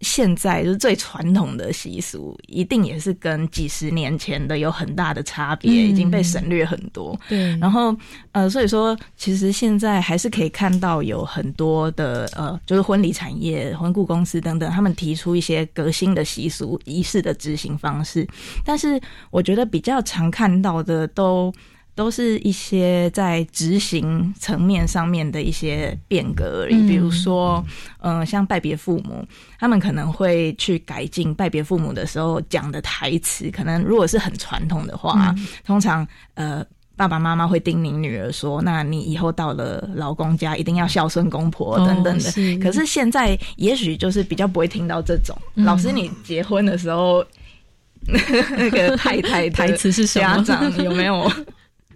[0.02, 7.18] 现在就是最传统的习俗，一定也是跟几十年前的有很大的差别，嗯已经被省略很多。
[7.30, 7.96] 对，然后
[8.32, 18.28] 呃，所以说其实现在还是可以看到有很多的呃，就是婚礼产业、婚顾公司等等，他们提出一些革新的习俗仪式的执行方式，
[18.66, 21.54] 但是我觉得比较常看到的都。
[21.94, 26.88] 都是一些在执行层面上面的一些变革而已。
[26.88, 27.64] 比如说，
[28.00, 29.26] 嗯，像拜别父母，
[29.60, 33.50] 他们可能会去改进拜别父母的时候讲的台词。
[33.52, 35.34] 可能如果是很传统的话，
[35.66, 36.66] 通常呃。
[36.98, 42.32] 爸爸妈妈会叮咛女儿说：“那你以后到了老公家，一定要孝顺公婆等等的。”
[42.62, 45.36] 可是现在也许就是比较不会听到这种。
[45.56, 47.26] 老师，你结婚的时候
[48.06, 50.44] 那个太太 台词是什么？
[50.44, 51.32] 家长有没有？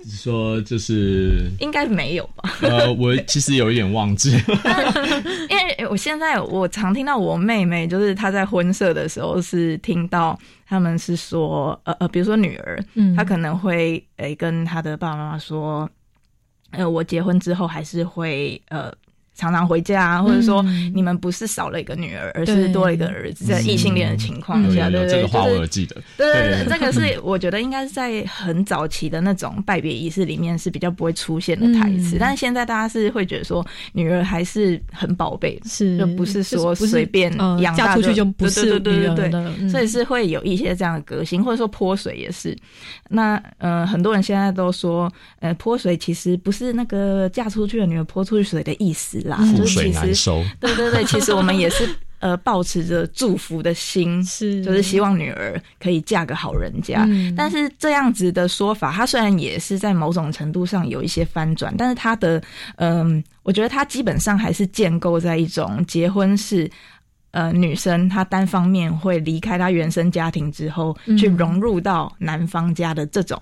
[0.09, 2.49] 说就是应该没有吧？
[2.61, 4.31] 呃，我其实有一点忘记，
[5.49, 10.37] 因为我现在我常听到我妹妹，就是她在婚社的时候是听到
[10.67, 15.89] 他们是说，呃呃，比如说女儿，嗯，她可能会诶跟她的爸爸妈妈说，
[16.71, 18.93] 呃，我结婚之后还是会呃。
[19.35, 20.63] 常常回家啊，或者说
[20.93, 25.09] 你们不是少了一个女儿，而是多了一个儿子，在异性恋的情况下，对对？
[25.09, 25.95] 对，这个话我记得。
[26.17, 26.65] 对对。
[26.65, 35.97] 对，这个是我觉得应该是在很早期的那种拜别仪式里面是比较不会出现的台词，但是现在大家是会觉得说女儿还是很宝贝，是。
[35.97, 42.55] 就不是说随便养嫁出去就不是女儿的，所以是会有一些这样的革新，或者说泼水也是。
[43.09, 49.24] 那呃，很多人现在都说，呃，泼水其实不是那个嫁出去的女儿泼出去水的意思。
[49.33, 50.43] 覆水难收。
[50.59, 51.87] 对对对，其实我们也是
[52.19, 57.07] 呃，保持着祝福的心，是就是希望女儿可以嫁个好人家。
[57.35, 62.41] 但是这样子的说法，它虽然也是在某种程度上有一些翻转，但是它的
[62.77, 66.67] 嗯，我觉得它基本上还是建构在一种结婚是
[67.31, 73.39] 呃女生她单方面会离开她原生家庭之后，去融入到男方家的这种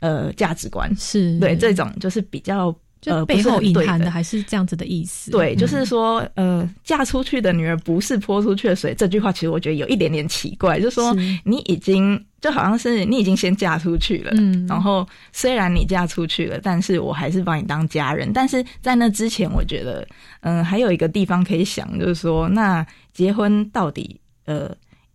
[0.00, 2.74] 呃价值观，是对这种就是比较。
[3.00, 5.30] 就背后隐含的还是这样子的意思。
[5.30, 8.94] 对，就是说，呃，嫁出去的女儿不是泼出去的水。
[8.94, 18.32] 这句话其实我觉得有一点点奇怪，就是说你已经就好像是你已经先嫁出去了，嗯，然后虽然你嫁出去了，但是我还是把你当家人。
[18.32, 20.06] 但是在那之前，我觉得，
[20.40, 24.70] 嗯，还有一个地方可以想，就是说，那结婚到底，呃。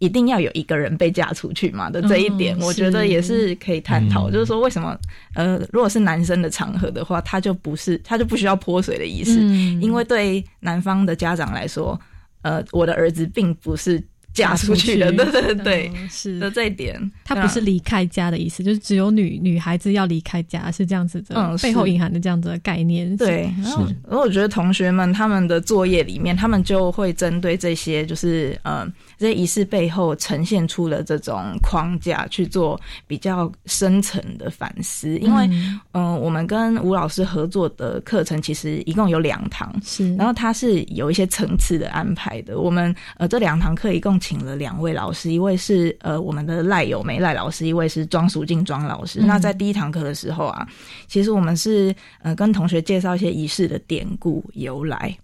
[0.06, 4.30] 一定要有一个人被嫁出去嘛的这一点，我觉得也是可以探讨。
[4.30, 4.98] 就是说，为什么
[5.34, 9.40] 呃，如果是男生的场合的话，他就不是他就不需要泼水的意思，
[9.82, 12.00] 因为对男方的家长来说，
[12.44, 14.02] 呃，我的儿子并不是。
[14.36, 23.16] 嫁出去的， 对对对，是的这一点，他不是离开家的意思，就是只有女女孩子要离开家，是这样子的，嗯，背后隐含的这样子的概念。
[23.16, 28.86] 对，然后我觉得同学们他们的作业里面，他们就会针对这些，就是呃，
[29.18, 35.18] 这些仪式背后呈现出了这种框架去做比较深层的反思。
[35.20, 35.50] 因为，
[35.94, 42.60] 嗯，我们跟吴老师合作的课程其实一共有两堂，是，然后他是有一些层次的安排的。
[42.60, 44.20] 我们呃这两堂课一共。
[44.26, 49.20] 请了两位老师，一位是呃我们的赖友梅赖老师，一位是庄淑静庄老师。
[49.22, 50.68] 那在第一堂课的时候啊，
[51.06, 51.94] 其实我们是
[52.24, 55.16] 呃跟同学介绍一些仪式的典故由来，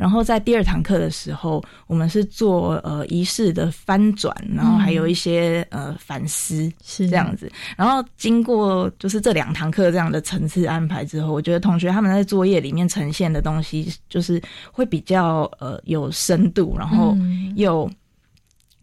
[0.00, 7.52] 然后在第二堂课的时候，我们是做呃仪式的翻转，然后还有一些呃反思是这样子。
[7.76, 14.40] 然后经过就是这两堂课这样的层次安排之后，我觉得同学他们在作业里面呈现的东西，就是
[14.72, 17.14] 会比较呃有深度，然后
[17.54, 17.88] 又。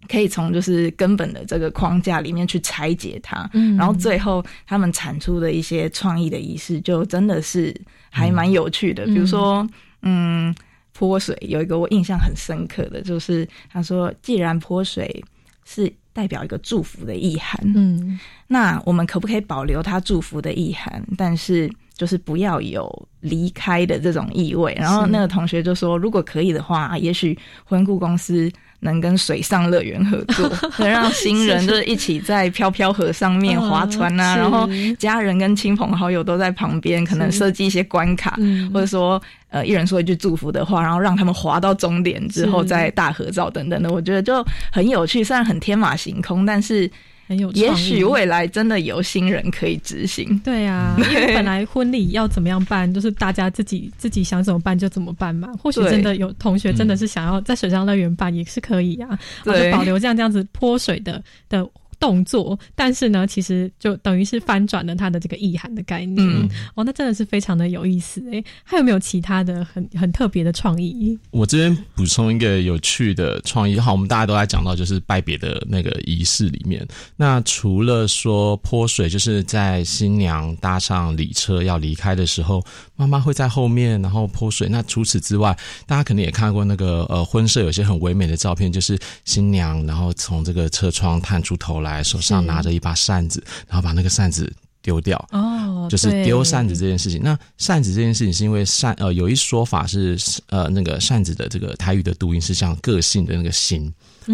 [0.08, 7.76] 可以从就是根本的这个框架里面去拆解它，嗯，然后最后他们产出的一些创意的仪式，就真的是
[8.10, 9.06] 还蛮有趣的。
[9.08, 9.68] 比如说，
[10.04, 10.56] 嗯，
[10.98, 15.24] 泼水有一个我印象很深刻的就是，他说，既然泼水
[15.64, 24.74] 是代表一个祝福的意涵，嗯，那我们可不可以保留他祝福的意涵，但是就是不要有离开的这种意味？
[24.80, 28.50] 然后那个同学就说，如果可以的话，也许婚顾公司。
[28.82, 34.70] 能跟水上乐园合作， 能让新人就是一起在飘飘河上面划船啊，然后
[35.00, 38.38] 家人跟亲朋好友都在旁边，可能设计一些关卡，
[38.72, 39.20] 或者说
[39.50, 45.24] 呃一人说一句祝福的话，然后让他们划到终点之后再大合照等等的，我觉得就很有趣。
[45.24, 46.88] 虽然很天马行空，但是。
[47.28, 50.40] 很有，也许未来真的有新人可以执行。
[50.40, 55.50] 对啊， 因为本来婚礼要怎么样办，就是大家自己自己想怎么办就怎么办嘛。
[55.62, 61.68] 或许真的有同学真的是想要在水上乐园办，也是可以啊，就保留这样这样子泼水的的。
[62.00, 66.28] 动作，但是呢，其实就等于是翻转了它的这个意涵的概念。
[66.76, 68.44] 哦，那真的是非常的有意思诶。
[68.64, 71.18] 还有没有其他的很很特别的创意？
[71.32, 73.80] 我这边补充一个有趣的创意。
[73.80, 76.88] 好，我们大家都在讲到就是拜别的那个仪式里面。
[77.16, 82.64] 那除了说泼水，就是在新娘搭上礼车要离开的时候，
[82.96, 84.68] 妈妈会在后面然后泼水。
[84.70, 91.87] 那除此之外，大家肯定也看过那个呃婚摄有些很唯美的照片，就是新娘然后从这个车窗探出头来。
[91.88, 97.20] 来，手上拿着一把扇子，然后把那个扇子丢掉哦，就是丢扇子这件事情。
[97.22, 100.18] 那扇子这件事情是因为扇呃有一说法是
[100.48, 103.92] 呃那个扇子的这个台语的读音是像个性的那个心。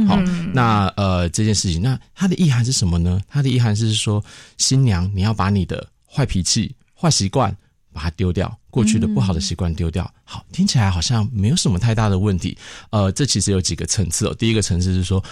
[0.08, 0.20] 好，
[0.54, 3.20] 那呃这件事情，那它的意涵是什么呢？
[3.30, 4.24] 它的意涵是说
[4.58, 7.56] 新娘你要把你的坏脾气、坏习惯
[7.92, 10.12] 把它丢掉，过去的不好的习惯丢掉。
[10.24, 12.58] 好，听起来好像没有什么太大的问题。
[12.90, 14.36] 呃，这其实有几个层次哦。
[14.38, 15.24] 第一个层次是说。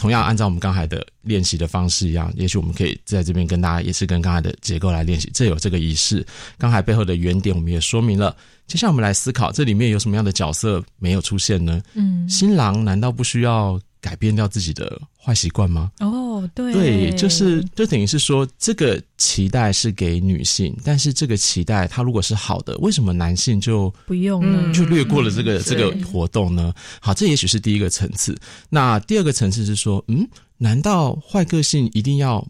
[0.00, 5.30] 同样按照我们刚才的练习的方式一样，也许我们可以在这边跟大家也是跟刚才的结构来练习。
[5.34, 6.26] 这有这个仪式，
[6.56, 8.34] 刚才背后的原点我们也说明了。
[8.66, 11.82] 接下来我们来思考，这里面有什么样的角色没有出现呢？
[11.92, 13.78] 嗯，新郎难道不需要？
[14.00, 15.90] 改变掉自己的坏习惯吗？
[16.00, 24.72] 哦，对，对，就是就等于是说，这个期待是给女性，但是这个期待它如果是好的，为什么男性就不用呢？
[24.72, 26.72] 就略过了这个这个活动呢？
[27.00, 28.36] 好，这也许是第一个层次。
[28.68, 30.26] 那第二个层次是说，嗯，
[30.56, 32.46] 难道坏个性一定要？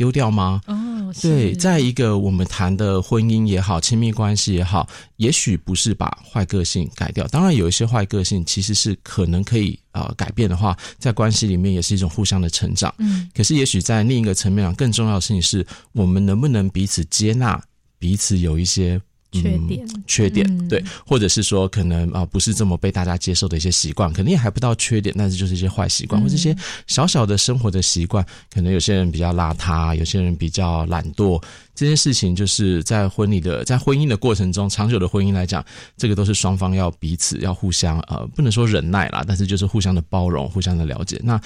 [0.00, 0.62] 丢掉吗？
[0.66, 7.26] 哦，对，在一个我们谈的婚姻也好，亲密关系也好，也许不是把坏个性改掉。
[7.26, 12.94] 当然，有一些坏个性其实是可能可以啊改变的话，在关系里面也是一种互相的成长。
[12.96, 17.62] 嗯，可是也许在另一个层面上，更重要的事情是我们能不能彼此接纳，
[17.98, 18.98] 彼此有一些。
[19.32, 26.54] 缺点，缺点，对，或者是说可能啊不是这么被大家接受的一些习惯，可能也还不到缺点，但是就是一些坏习惯，或者一些
[26.86, 31.42] 小小的生活的习惯，可能有些人比较邋遢，有些人比较懒惰，
[31.74, 35.64] 这件事情就是在婚礼的，在婚姻的过程中，长久的婚姻来讲，
[35.96, 41.40] 这个都是双方要彼此要互相呃，不能说忍耐啦，但是就是互相的包容，互相的了解，那。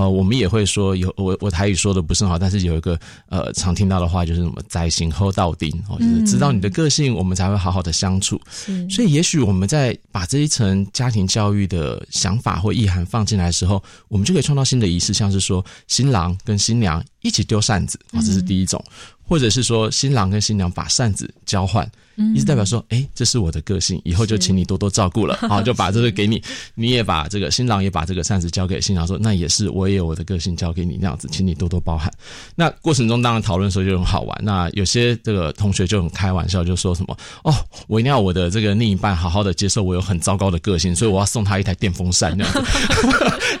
[0.00, 2.98] 呃，我们也会说有我我台语说的不是很好，但是有一个
[3.28, 8.40] 呃常听到的话就是什么“在心后到顶”，哦，就是知道你的个性，我们才会好好的相处。
[8.88, 18.82] 所以，也许我们在把这一层家庭教育的想法或意涵放进来的时候，我们就可以创造新的仪式，像是说新郎跟新娘一起丢扇子，啊，这是第一种。
[19.22, 21.88] 或者是说新郎跟新娘把扇子交换，
[22.34, 26.42] 意思代表说，哎，这是我的个性，以后就请你多多照顾了， 好，就把这个给你，
[26.74, 32.12] 你也把这个新郎也把这个扇子交给新郎，说那也是我也有我的个性交给你那样子，请你多多包涵。
[32.54, 37.52] 那过程中当然讨论的时候就很好玩，那有些这个同学就很开玩笑，就说什么哦，
[37.88, 42.60] 我一定要我的这个另一半好好的接受我有很糟糕的个性，所以我要送他一台电风扇那样子，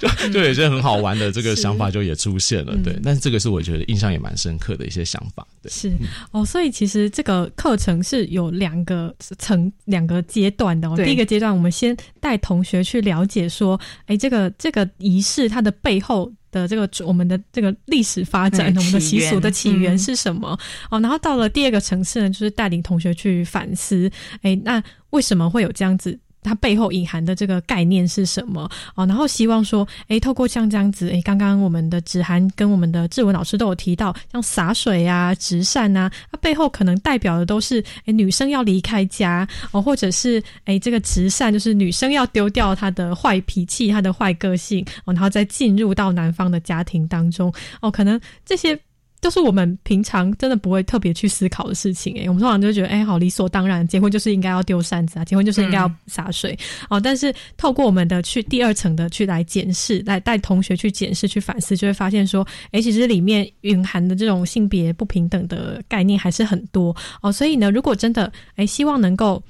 [0.00, 5.46] 就就有些很好玩的这个想法就也出现了，对，但是这个是我觉得印象也蛮深刻的一些想法。
[5.62, 5.70] 对。
[5.70, 5.92] 是。
[6.30, 10.88] 哦，所以其实这个课程是有两个层、两个阶段的。
[10.88, 10.96] 哦。
[10.96, 20.58] 第一个阶段，我们先带同学去了解说，哎，这个这个仪式它的背后的这个我们的这个历史发展，我们的习俗的起源是什么？
[20.90, 24.10] 哦，然后到了第二个层次呢，就是带领同学去反思，
[24.42, 26.18] 哎，那为什么会有这样子？
[26.42, 29.06] 它背后隐含的这个概念是什么哦？
[29.06, 48.78] 然后希望说，诶，透过像这样子，诶，刚刚我们的芷涵跟我们的志文老师都有提到，像洒水啊、直扇啊，它背后可能代表的都是，诶，女生要离开家哦，或者是，诶，这个直扇就是女生要丢掉她的坏脾气、她的坏个性哦，然后再进入到男方的家庭当中哦，可能这些。
[49.20, 56.58] 都是我们平常真的不会特别去思考的事情诶，我们通常就觉得哎，好理所当然，结婚就是应该要丢扇子啊，结婚就是应该要洒水
[56.88, 56.98] 哦。
[56.98, 67.30] 但是透过我们的去第二层的去来检视，来带同学去检视、去反思，就会发现说，哎，其实里面蕴含的这种性别不平等的概念还是很多哦。
[67.30, 69.42] 所以呢，如果真的哎，希望能够。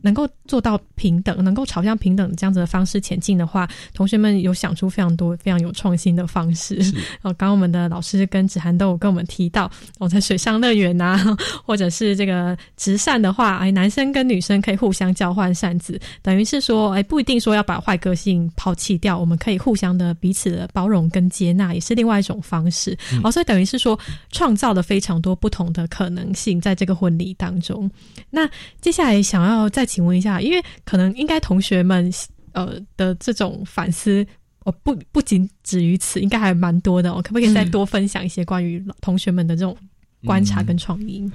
[0.00, 6.78] 能够做到平等，能够朝向平等这样子的方式前进的话，同学们有想出非常多非常有创新的方式。
[7.22, 11.36] 哦，刚刚我们的老师跟子涵都有跟我们提到，哦，在水上乐园呐，
[11.66, 22.96] 或者是这个直扇的话，哎，男生跟女生可以互相交换扇子，等于是说，哎，不一定说要把坏个性抛弃掉，我们可以互相的彼此的包容跟接纳，也是另外一种方式。
[23.24, 23.98] 哦，所以等于是说，
[24.30, 27.90] 创造了非常多不同的可能性在这个婚礼当中。
[28.30, 28.48] 那
[28.80, 29.87] 接下来想要再。
[29.88, 32.12] 请问一下，因为可能应该同学们
[32.52, 34.24] 呃的这种反思，
[34.64, 37.14] 哦不不仅止于此，应该还蛮多的。
[37.14, 39.76] 我可不可以再多分享一些关于同学们的这种
[40.24, 41.28] 观察跟创意？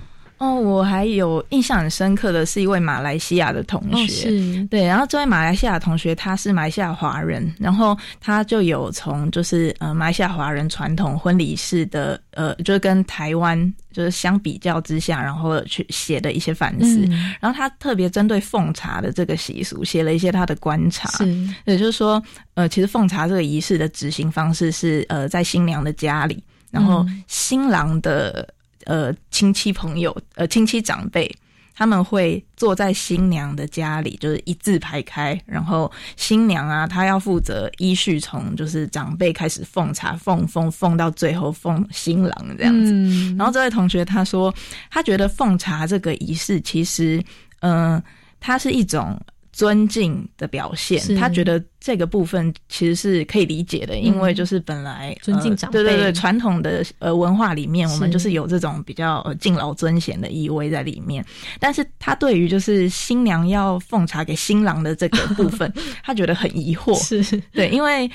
[0.44, 4.30] 哦，我还有印象很深刻的是一位马来西亚的同学，
[4.70, 17.08] 对，然后这位马来西亚同学他是马来西亚华人，然后他就有从就是呃马来西亚华人传统婚礼式的呃，就是跟台湾就是相比较之下，然后去写的一些反思，
[17.40, 21.10] 然后他特别针对奉茶的这个习俗写了一些他的观察，
[21.64, 22.22] 也就是说，
[22.56, 28.46] 呃，其实奉茶这个仪式的执行方式是呃在新娘的家里，然后新郎的。
[28.86, 31.30] 呃，亲戚朋友，呃，亲戚长辈，
[31.76, 43.36] 他们会坐在新娘的家里，就是一字排开，然后新娘啊，她要负责依序从就是长辈开始奉茶，奉奉奉到最后奉新郎这样子。
[43.38, 44.54] 然后这位同学他说，
[44.90, 47.24] 他觉得奉茶这个仪式其实，
[47.62, 48.02] 嗯，
[48.40, 49.20] 它是一种。
[49.54, 61.24] 尊敬的表现，他觉得这个部分其实是可以理解的，因为就是本来尊敬长辈，对对对，传统的呃文化里面，我们就是有这种比较呃敬老尊贤的意味在里面。
[61.60, 65.72] 但是他对于就是新娘要奉茶给新郎的这个部分，
[66.04, 67.40] 他觉得很疑惑，是。
[67.52, 68.10] 对，因为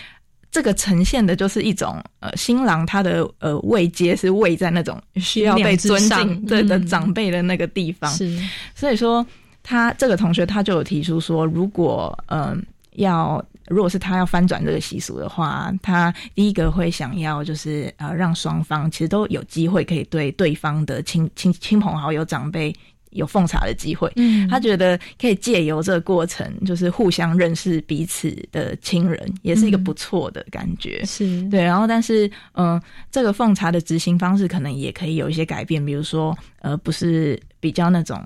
[0.51, 8.37] 这个呈现的就是一种呃新郎他的呃位阶是位在那种需要被尊敬对的长辈的那个地方，是。
[8.75, 9.25] 所以说。
[9.69, 22.75] 他这个同学他就有提出说，如果嗯要如果是他要翻转这个习俗的话，他第一个会想要就是呃让双方其实都有机会可以对对方的亲亲亲朋好友长辈
[23.11, 24.11] 有奉茶的机会。
[24.17, 31.05] 嗯，他觉得可以借由这个过程，就是互相认识彼此的亲人，也是一个不错的感觉。
[31.05, 38.19] 是对，然后但是嗯，这个奉茶的执行方式可能也可以有一些改变，比如说呃，不是比较那种。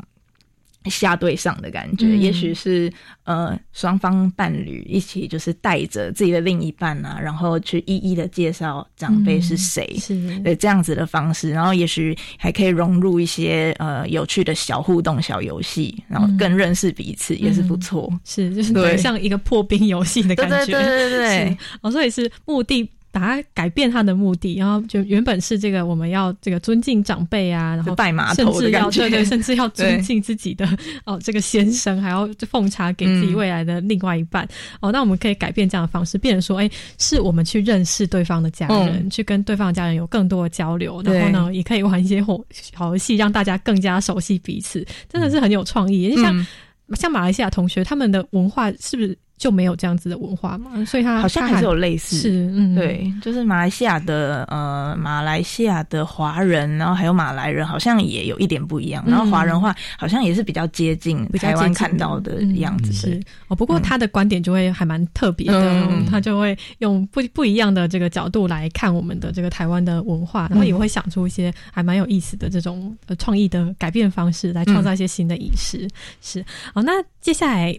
[0.91, 2.93] 下对上的感觉，也许是
[3.25, 10.41] 呃双方伴侣一起就是带着自己的另一半啊，然后去一一的介绍长辈是谁，是。
[10.41, 22.89] 对这样子的方式，然后也许还可以融入一些呃有趣的小互动小游戏，然后更认识彼此也是不错，是就是像一个破冰游戏的感觉，对对对对对， 哦，所以是目的。
[23.13, 30.67] 把它改变他的目的，然后就原本是这个我们要这个尊敬长辈啊，然后拜码头的感觉，对对， 甚至要尊敬自己的
[31.05, 34.49] 哦这个先生，还要奉茶给自己未来的另外一半
[34.81, 34.91] 哦。
[34.91, 42.39] 那我们可以改变这样的方式，变成说，哎，是我们去认识对方的家人，去跟对方的家人有更多的交流，然后呢，也可以玩一些好
[42.73, 46.17] 好游戏，让大家更加熟悉彼此，真的是很有创意。
[46.17, 46.47] 像
[46.95, 49.19] 像马来西亚同学，他们的文化是不是？
[49.43, 59.03] 就没有这样子的文化嘛，所以他好像还是有类似，是，嗯，对，就是马来西亚的呃，马来西亚的华人，然后还有马来人，好像也有一点不一样。
[59.05, 63.57] 然后华人话好像也是比较接近台湾看到的样子，是哦。
[63.57, 75.89] 不过他的观点就会还蛮特别的，他就会用不不一样的这个角度来看我们的这个台湾的文化，然后也会想出一些还蛮有意思的这种呃创意的改变方式，来创造一些新的仪式。
[76.21, 77.77] 是哦，那接下来。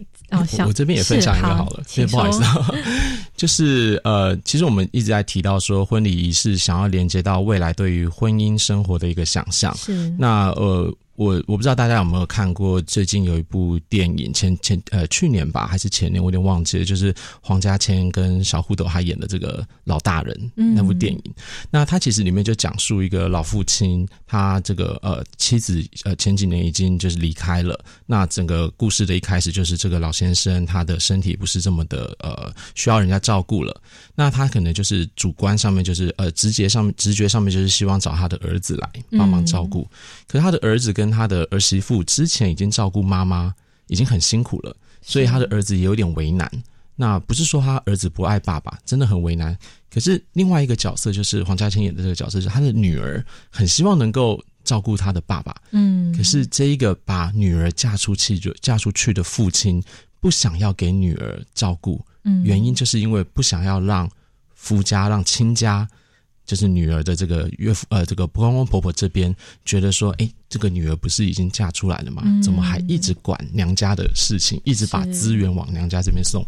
[0.66, 2.70] 我这边也分享一个好了，不好意思，啊
[3.36, 10.92] 就是呃，其实我们一直在提到说，婚礼仪式想要连接到未来对于婚姻生活的一个想象，是那呃。
[11.16, 21.22] 我我不知道大家有没有看过最近有一部电影，前前呃去年吧还是前年，我有点忘记了，就是黄家千跟小虎斗他演的这个老大人那部电影。
[21.70, 27.78] 那他其实里面就讲述一个老父亲，他这个呃妻子呃前几年已经就是离开了。
[28.06, 33.80] 那整个故事的一开始就是这个老先生他的身体不是这么的呃需要人家照顾了。
[34.14, 39.88] 那他可能就是主观上面就是呃直觉上面直觉上面就是希望找他的儿子来帮忙照顾，
[40.26, 43.54] 可是他的儿子跟跟他的儿媳妇之前已经照顾妈妈，
[43.88, 46.50] 已经很辛苦了，所以他的儿子也有点为难。
[46.96, 49.54] 那不是说他儿子不爱爸爸，真的很为难。
[49.92, 55.54] 可是另外一个角色就是黄家千演的这个角色，是他的女儿，很希望能够照顾他的爸爸。
[55.72, 59.82] 嗯，可是这一个把女儿嫁出去就嫁出去的父亲，
[60.20, 64.10] 不想要给女儿照顾，嗯，原因就是因为不想要让
[64.54, 65.86] 夫家让亲家。
[66.46, 69.34] 就是女儿的这个岳父呃，这个公公婆婆这边
[69.64, 72.22] 觉得说，哎，这个女儿不是已经嫁出来了吗？
[72.42, 76.44] 怎么还一直管娘家的事情，一直把资源往娘家这边送？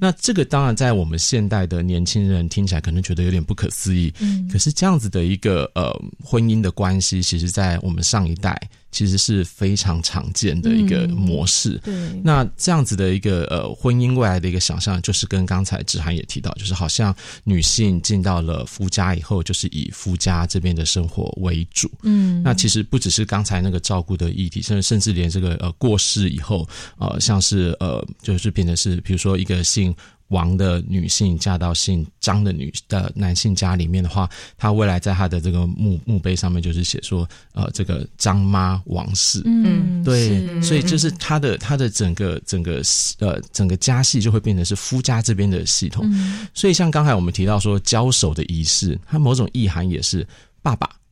[0.00, 4.12] 那这个当然在我们现代的年轻人听起来可能觉得有点不可思议。
[4.52, 5.92] 可是这样子的一个呃
[6.22, 8.60] 婚姻的关系，其实在我们上一代。
[8.98, 11.80] 其实是非常常见的一个模式。
[11.84, 11.94] 对，
[12.24, 21.88] 那这样子的一个呃婚姻未来的一个想象，就是跟刚才志涵也提到，就是好像女性进到了夫家以后，就是以夫家这边的生活为主。
[22.02, 26.68] 嗯，那其实不只是刚才那个照顾的议题，甚至甚至连这个呃过世以后，
[26.98, 29.94] 呃，像是呃，就是变成是比如说一个性。
[30.28, 42.82] 王的女性嫁到姓张的女的男性家里面的话，他未来在他的这个墓墓碑上面就是写说，呃，这个张妈王氏，嗯，对，所以就是他的他的整个整个
[43.18, 46.08] 呃整个家系就会变成是夫家这边的系统，
[46.52, 50.26] 所以像刚才我们提到说交手的仪式，它某种意涵也是
[50.60, 51.07] 爸爸把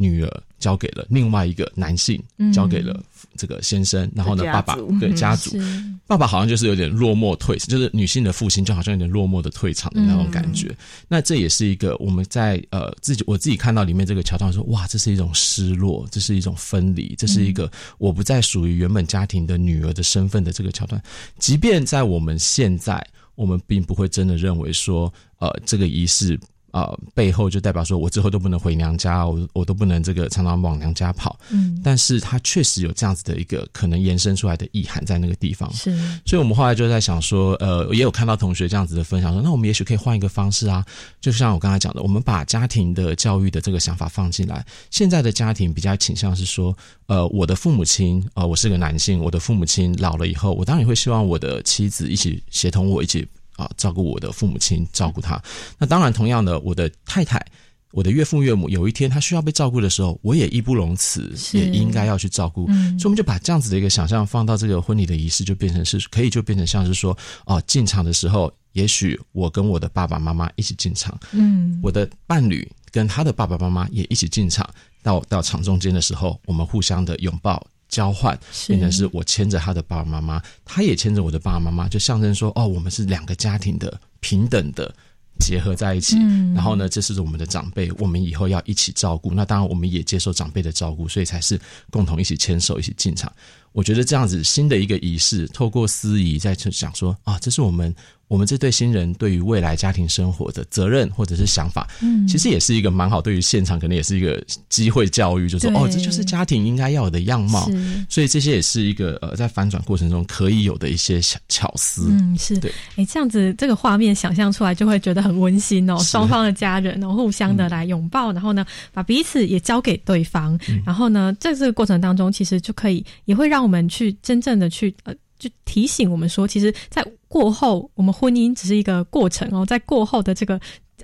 [0.00, 2.18] 女儿交给了另外一个男性，
[2.54, 2.98] 交给了
[3.36, 5.58] 这个先生，然后呢，爸爸对家族，
[6.06, 10.74] 爸爸好像就是有点落寞退，就是女性的父亲就好像有点落寞的退场的那种感觉。
[11.06, 21.00] 那这也是一个我们在呃自己我自己看到里面这个桥段说，哇，这是一种失落，这是一种分离，这是一个我不再属于原本家庭的女儿的身份的这个桥段。
[21.38, 26.40] 即便在我们现在，我们并不会真的认为说，呃，这个仪式。
[26.70, 31.38] 啊，背后就代表说我之后都不能回娘家，我我都不能这个常常往娘家跑。
[31.50, 35.72] 嗯，但是他确实有这样子的一个可能延伸出来的意涵在那个地方。
[35.72, 40.84] 是，所以我们后来就在想说，呃，也有看到同学这样子的分享说，那我们也许可以换一个方式啊，
[41.20, 44.64] 就像我刚才讲的，我们把家庭的教育的这个想法放进来。
[44.90, 53.26] 现在的家庭比较倾向是说，呃，我的父母亲，呃，我是个男性，我的父母亲老了以后，我当然会希望我的妻子一起协同我一起。
[53.60, 55.40] 啊，照顾我的父母亲，照顾他。
[55.78, 57.44] 那当然，同样的，我的太太，
[57.92, 62.66] 我的岳父岳母，有一天他需要被照顾的时候，我也义不容辞，也应该要去照顾。
[62.66, 74.68] 所以，我们就把这样子的一个想象放到这个婚礼的仪式，就变成是可以，就变成像是说，哦，进场的时候，也许我跟我的爸爸妈妈一起进场，嗯，我的伴侣跟他的爸爸妈妈也一起进场。
[75.02, 77.66] 到到场中间的时候，我们互相的拥抱。
[77.90, 84.94] 交换变成是我牵着他的爸爸妈妈，他也牵着我的爸爸妈妈，就象征说，哦，我们是两个家庭的平等的
[85.38, 86.16] 结合在一起。
[86.54, 89.34] 然后呢，这是我们的长辈，我们以后要一起照顾。
[89.34, 91.60] 那当然，我们也接受长辈的照顾，所以才是
[91.90, 93.30] 共同一起牵手一起进场。
[93.72, 97.94] 我觉得这样子新的一个仪式，透过司仪在想说，啊，这是我们。
[98.30, 103.20] 我们这对新人对于未来家庭生活的责任或者是想法，嗯，其实也是一个蛮好。
[103.20, 107.68] 对于现场可能也是一个机会教育，就是哦，这就是家庭应该要有的样貌。
[108.08, 112.06] 所以这些也是一个呃，在反转过程中可以有的一些小巧思。
[112.08, 112.72] 嗯，是对。
[112.94, 115.98] 哎，这样子这个画面想象出来就会觉得很温馨哦。
[115.98, 120.56] 双方的家人，哦互相的来拥抱，然后呢，把彼此也交给对方。
[120.86, 125.14] 然后呢，在这个过程当中，其实就可以也会让让我们去真正的去呃。
[125.38, 130.60] 就提醒我们说，其实，在过后，我们婚姻只是一个过程哦，在过后的这个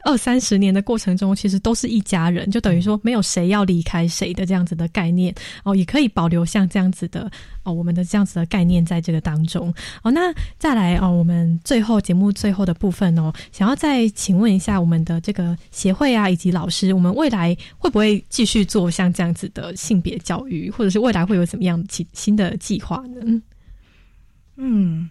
[0.07, 5.35] 二三十年的过程中，其实都是一家人，就等于说没有谁要离开谁的这样子的概念
[5.65, 7.29] 哦，也可以保留像这样子的
[7.65, 10.11] 哦，我们的这样子的概念在这个当中哦。
[10.13, 23.43] 那再来哦，我们最后节目最后的部分哦，想要再请问一下我们的这个协会啊，以及老师，我们未来会不会继续做像这样子的性别教育，或者是未来会有怎么样新新的计划呢？
[24.57, 25.11] 嗯，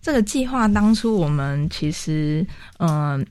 [0.00, 2.46] 这个计划当初我们其实，
[2.78, 3.26] 嗯。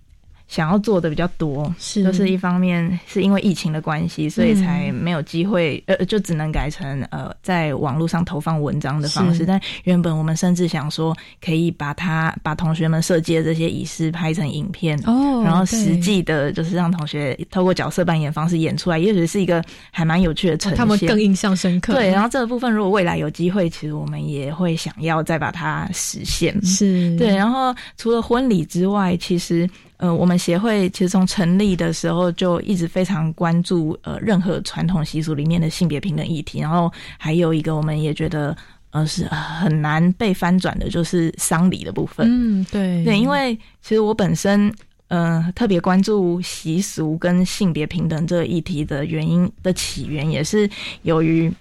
[0.52, 9.46] 想要做的比较多，是就是一方面是因为疫情的关系，所以才没有机会，呃，就只能改成呃，在网络上投放文章的方式。
[9.46, 21.94] 但原本我们甚至想说，可以把它把同学们设计的这些仪式拍成影片，哦，然后实际的，就是让同学透过角色扮演方式演出来，也许是一个还蛮有趣的呈现，他们更印象深刻。
[21.94, 26.54] 对，然后这个部分如果未来有机会，其实我们也会想要再把它实现。
[26.66, 29.66] 是对，然后除了婚礼之外，其实。
[30.02, 38.58] 呃，我们协会其实从成立的时候就一直非常关注呃任何传统习俗里面的性别平等议题，然后还有一个我们也觉得
[38.90, 42.26] 呃是很难被翻转的，就是丧礼的部分。
[42.28, 44.74] 嗯，对对，因为其实我本身
[45.08, 50.68] 呃特别关注习俗跟性别平等这个议题的原因的起源，也是
[51.04, 51.54] 由于。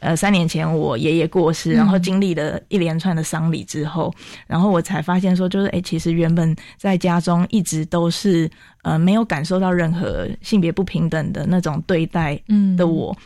[0.00, 4.14] 呃，三年前我爷爷过世，然后经历了一连串的丧礼之后，
[4.46, 8.48] 然后我才发现说，就是哎，其实原本在家中一直都是
[8.82, 12.40] 呃没有感受到任何性别不平等的那种对待
[12.76, 13.16] 的我，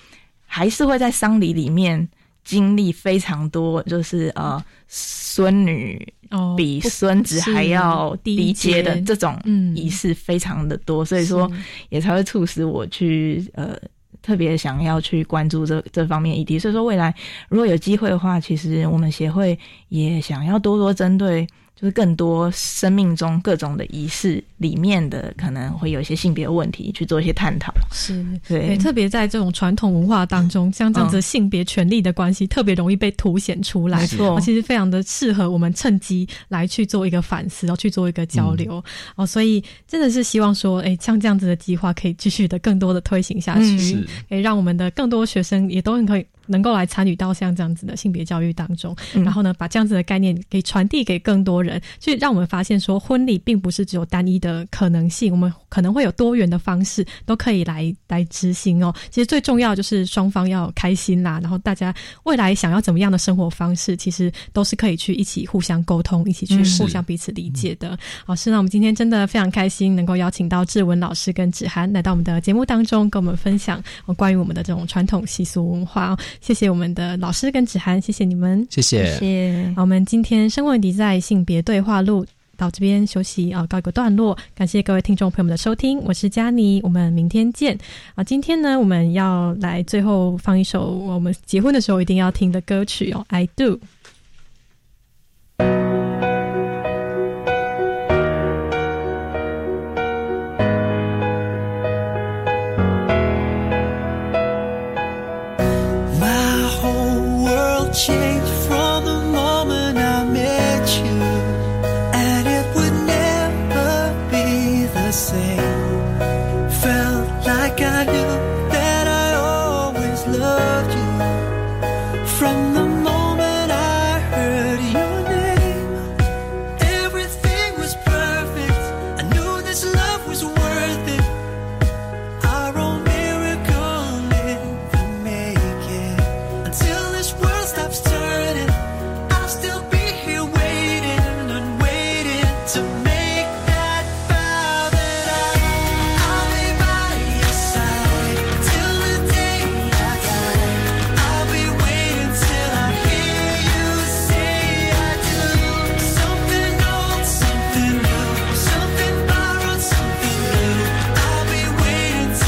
[0.47, 2.09] 还是会在丧礼里面
[2.43, 6.15] 经历非常多，就是呃孙女
[6.57, 9.39] 比孙子还要低阶的这种
[9.77, 11.51] 仪式非常的多，所以说
[11.91, 13.77] 也才会促使我去呃。
[14.23, 17.15] 特别想要去关注这这方面议题，所以说未来
[17.49, 19.59] 如果有机会的话，其实我们协会
[19.89, 21.47] 也想要多多针对。
[21.83, 28.25] 就是更多生命中各种的仪式里面的可能会有一些性别问题去做一些探讨，是。
[28.47, 38.83] 对，特别在这种传统文化当中，像这样子性别权利的关系特别容易被凸显出来，没错，其实非常的适合我们趁机来去做一个反思，然后去做一个交流。
[39.17, 46.25] 哦，所以真的是希望说，哎，像这样子的计划可以继续的更多的推行下去，可以让我们的更多学生也都很可以。
[46.47, 58.95] 能够来参与到像这样子的性别教育当中，然后呢，把这样子的概念给传递给更多人，去让我们发现说，婚礼并不是只有单一的可能性，我们可能会有多元的方式都可以来来执行哦。
[59.11, 67.99] 其实最重要就是双方要开心啦，然后大家未来想要怎么样的生活方式，其实都是可以去一起互相沟通，一起去互相彼此理解的。
[68.25, 73.83] 好，是那我们今天真的非常开心，能够邀请到志文老师跟芷涵来到我们的节目当中，跟我们分享
[74.17, 76.17] 关于我们的这种传统习俗文化。
[76.41, 79.05] 谢谢我们的老师跟芷涵，谢谢你们，谢谢。
[79.05, 79.75] 谢谢。
[79.77, 82.25] 我们今天生问题在性别对话录
[82.57, 84.37] 到这边休息啊，告一个段落。
[84.55, 87.77] 感谢各位听众朋友们的收听，我是佳妮，我们明天见
[88.15, 88.23] 啊。
[88.23, 93.81] 今天呢，我们要来最后放一首我们结婚的时候一定要听的歌曲哦，《I Do》。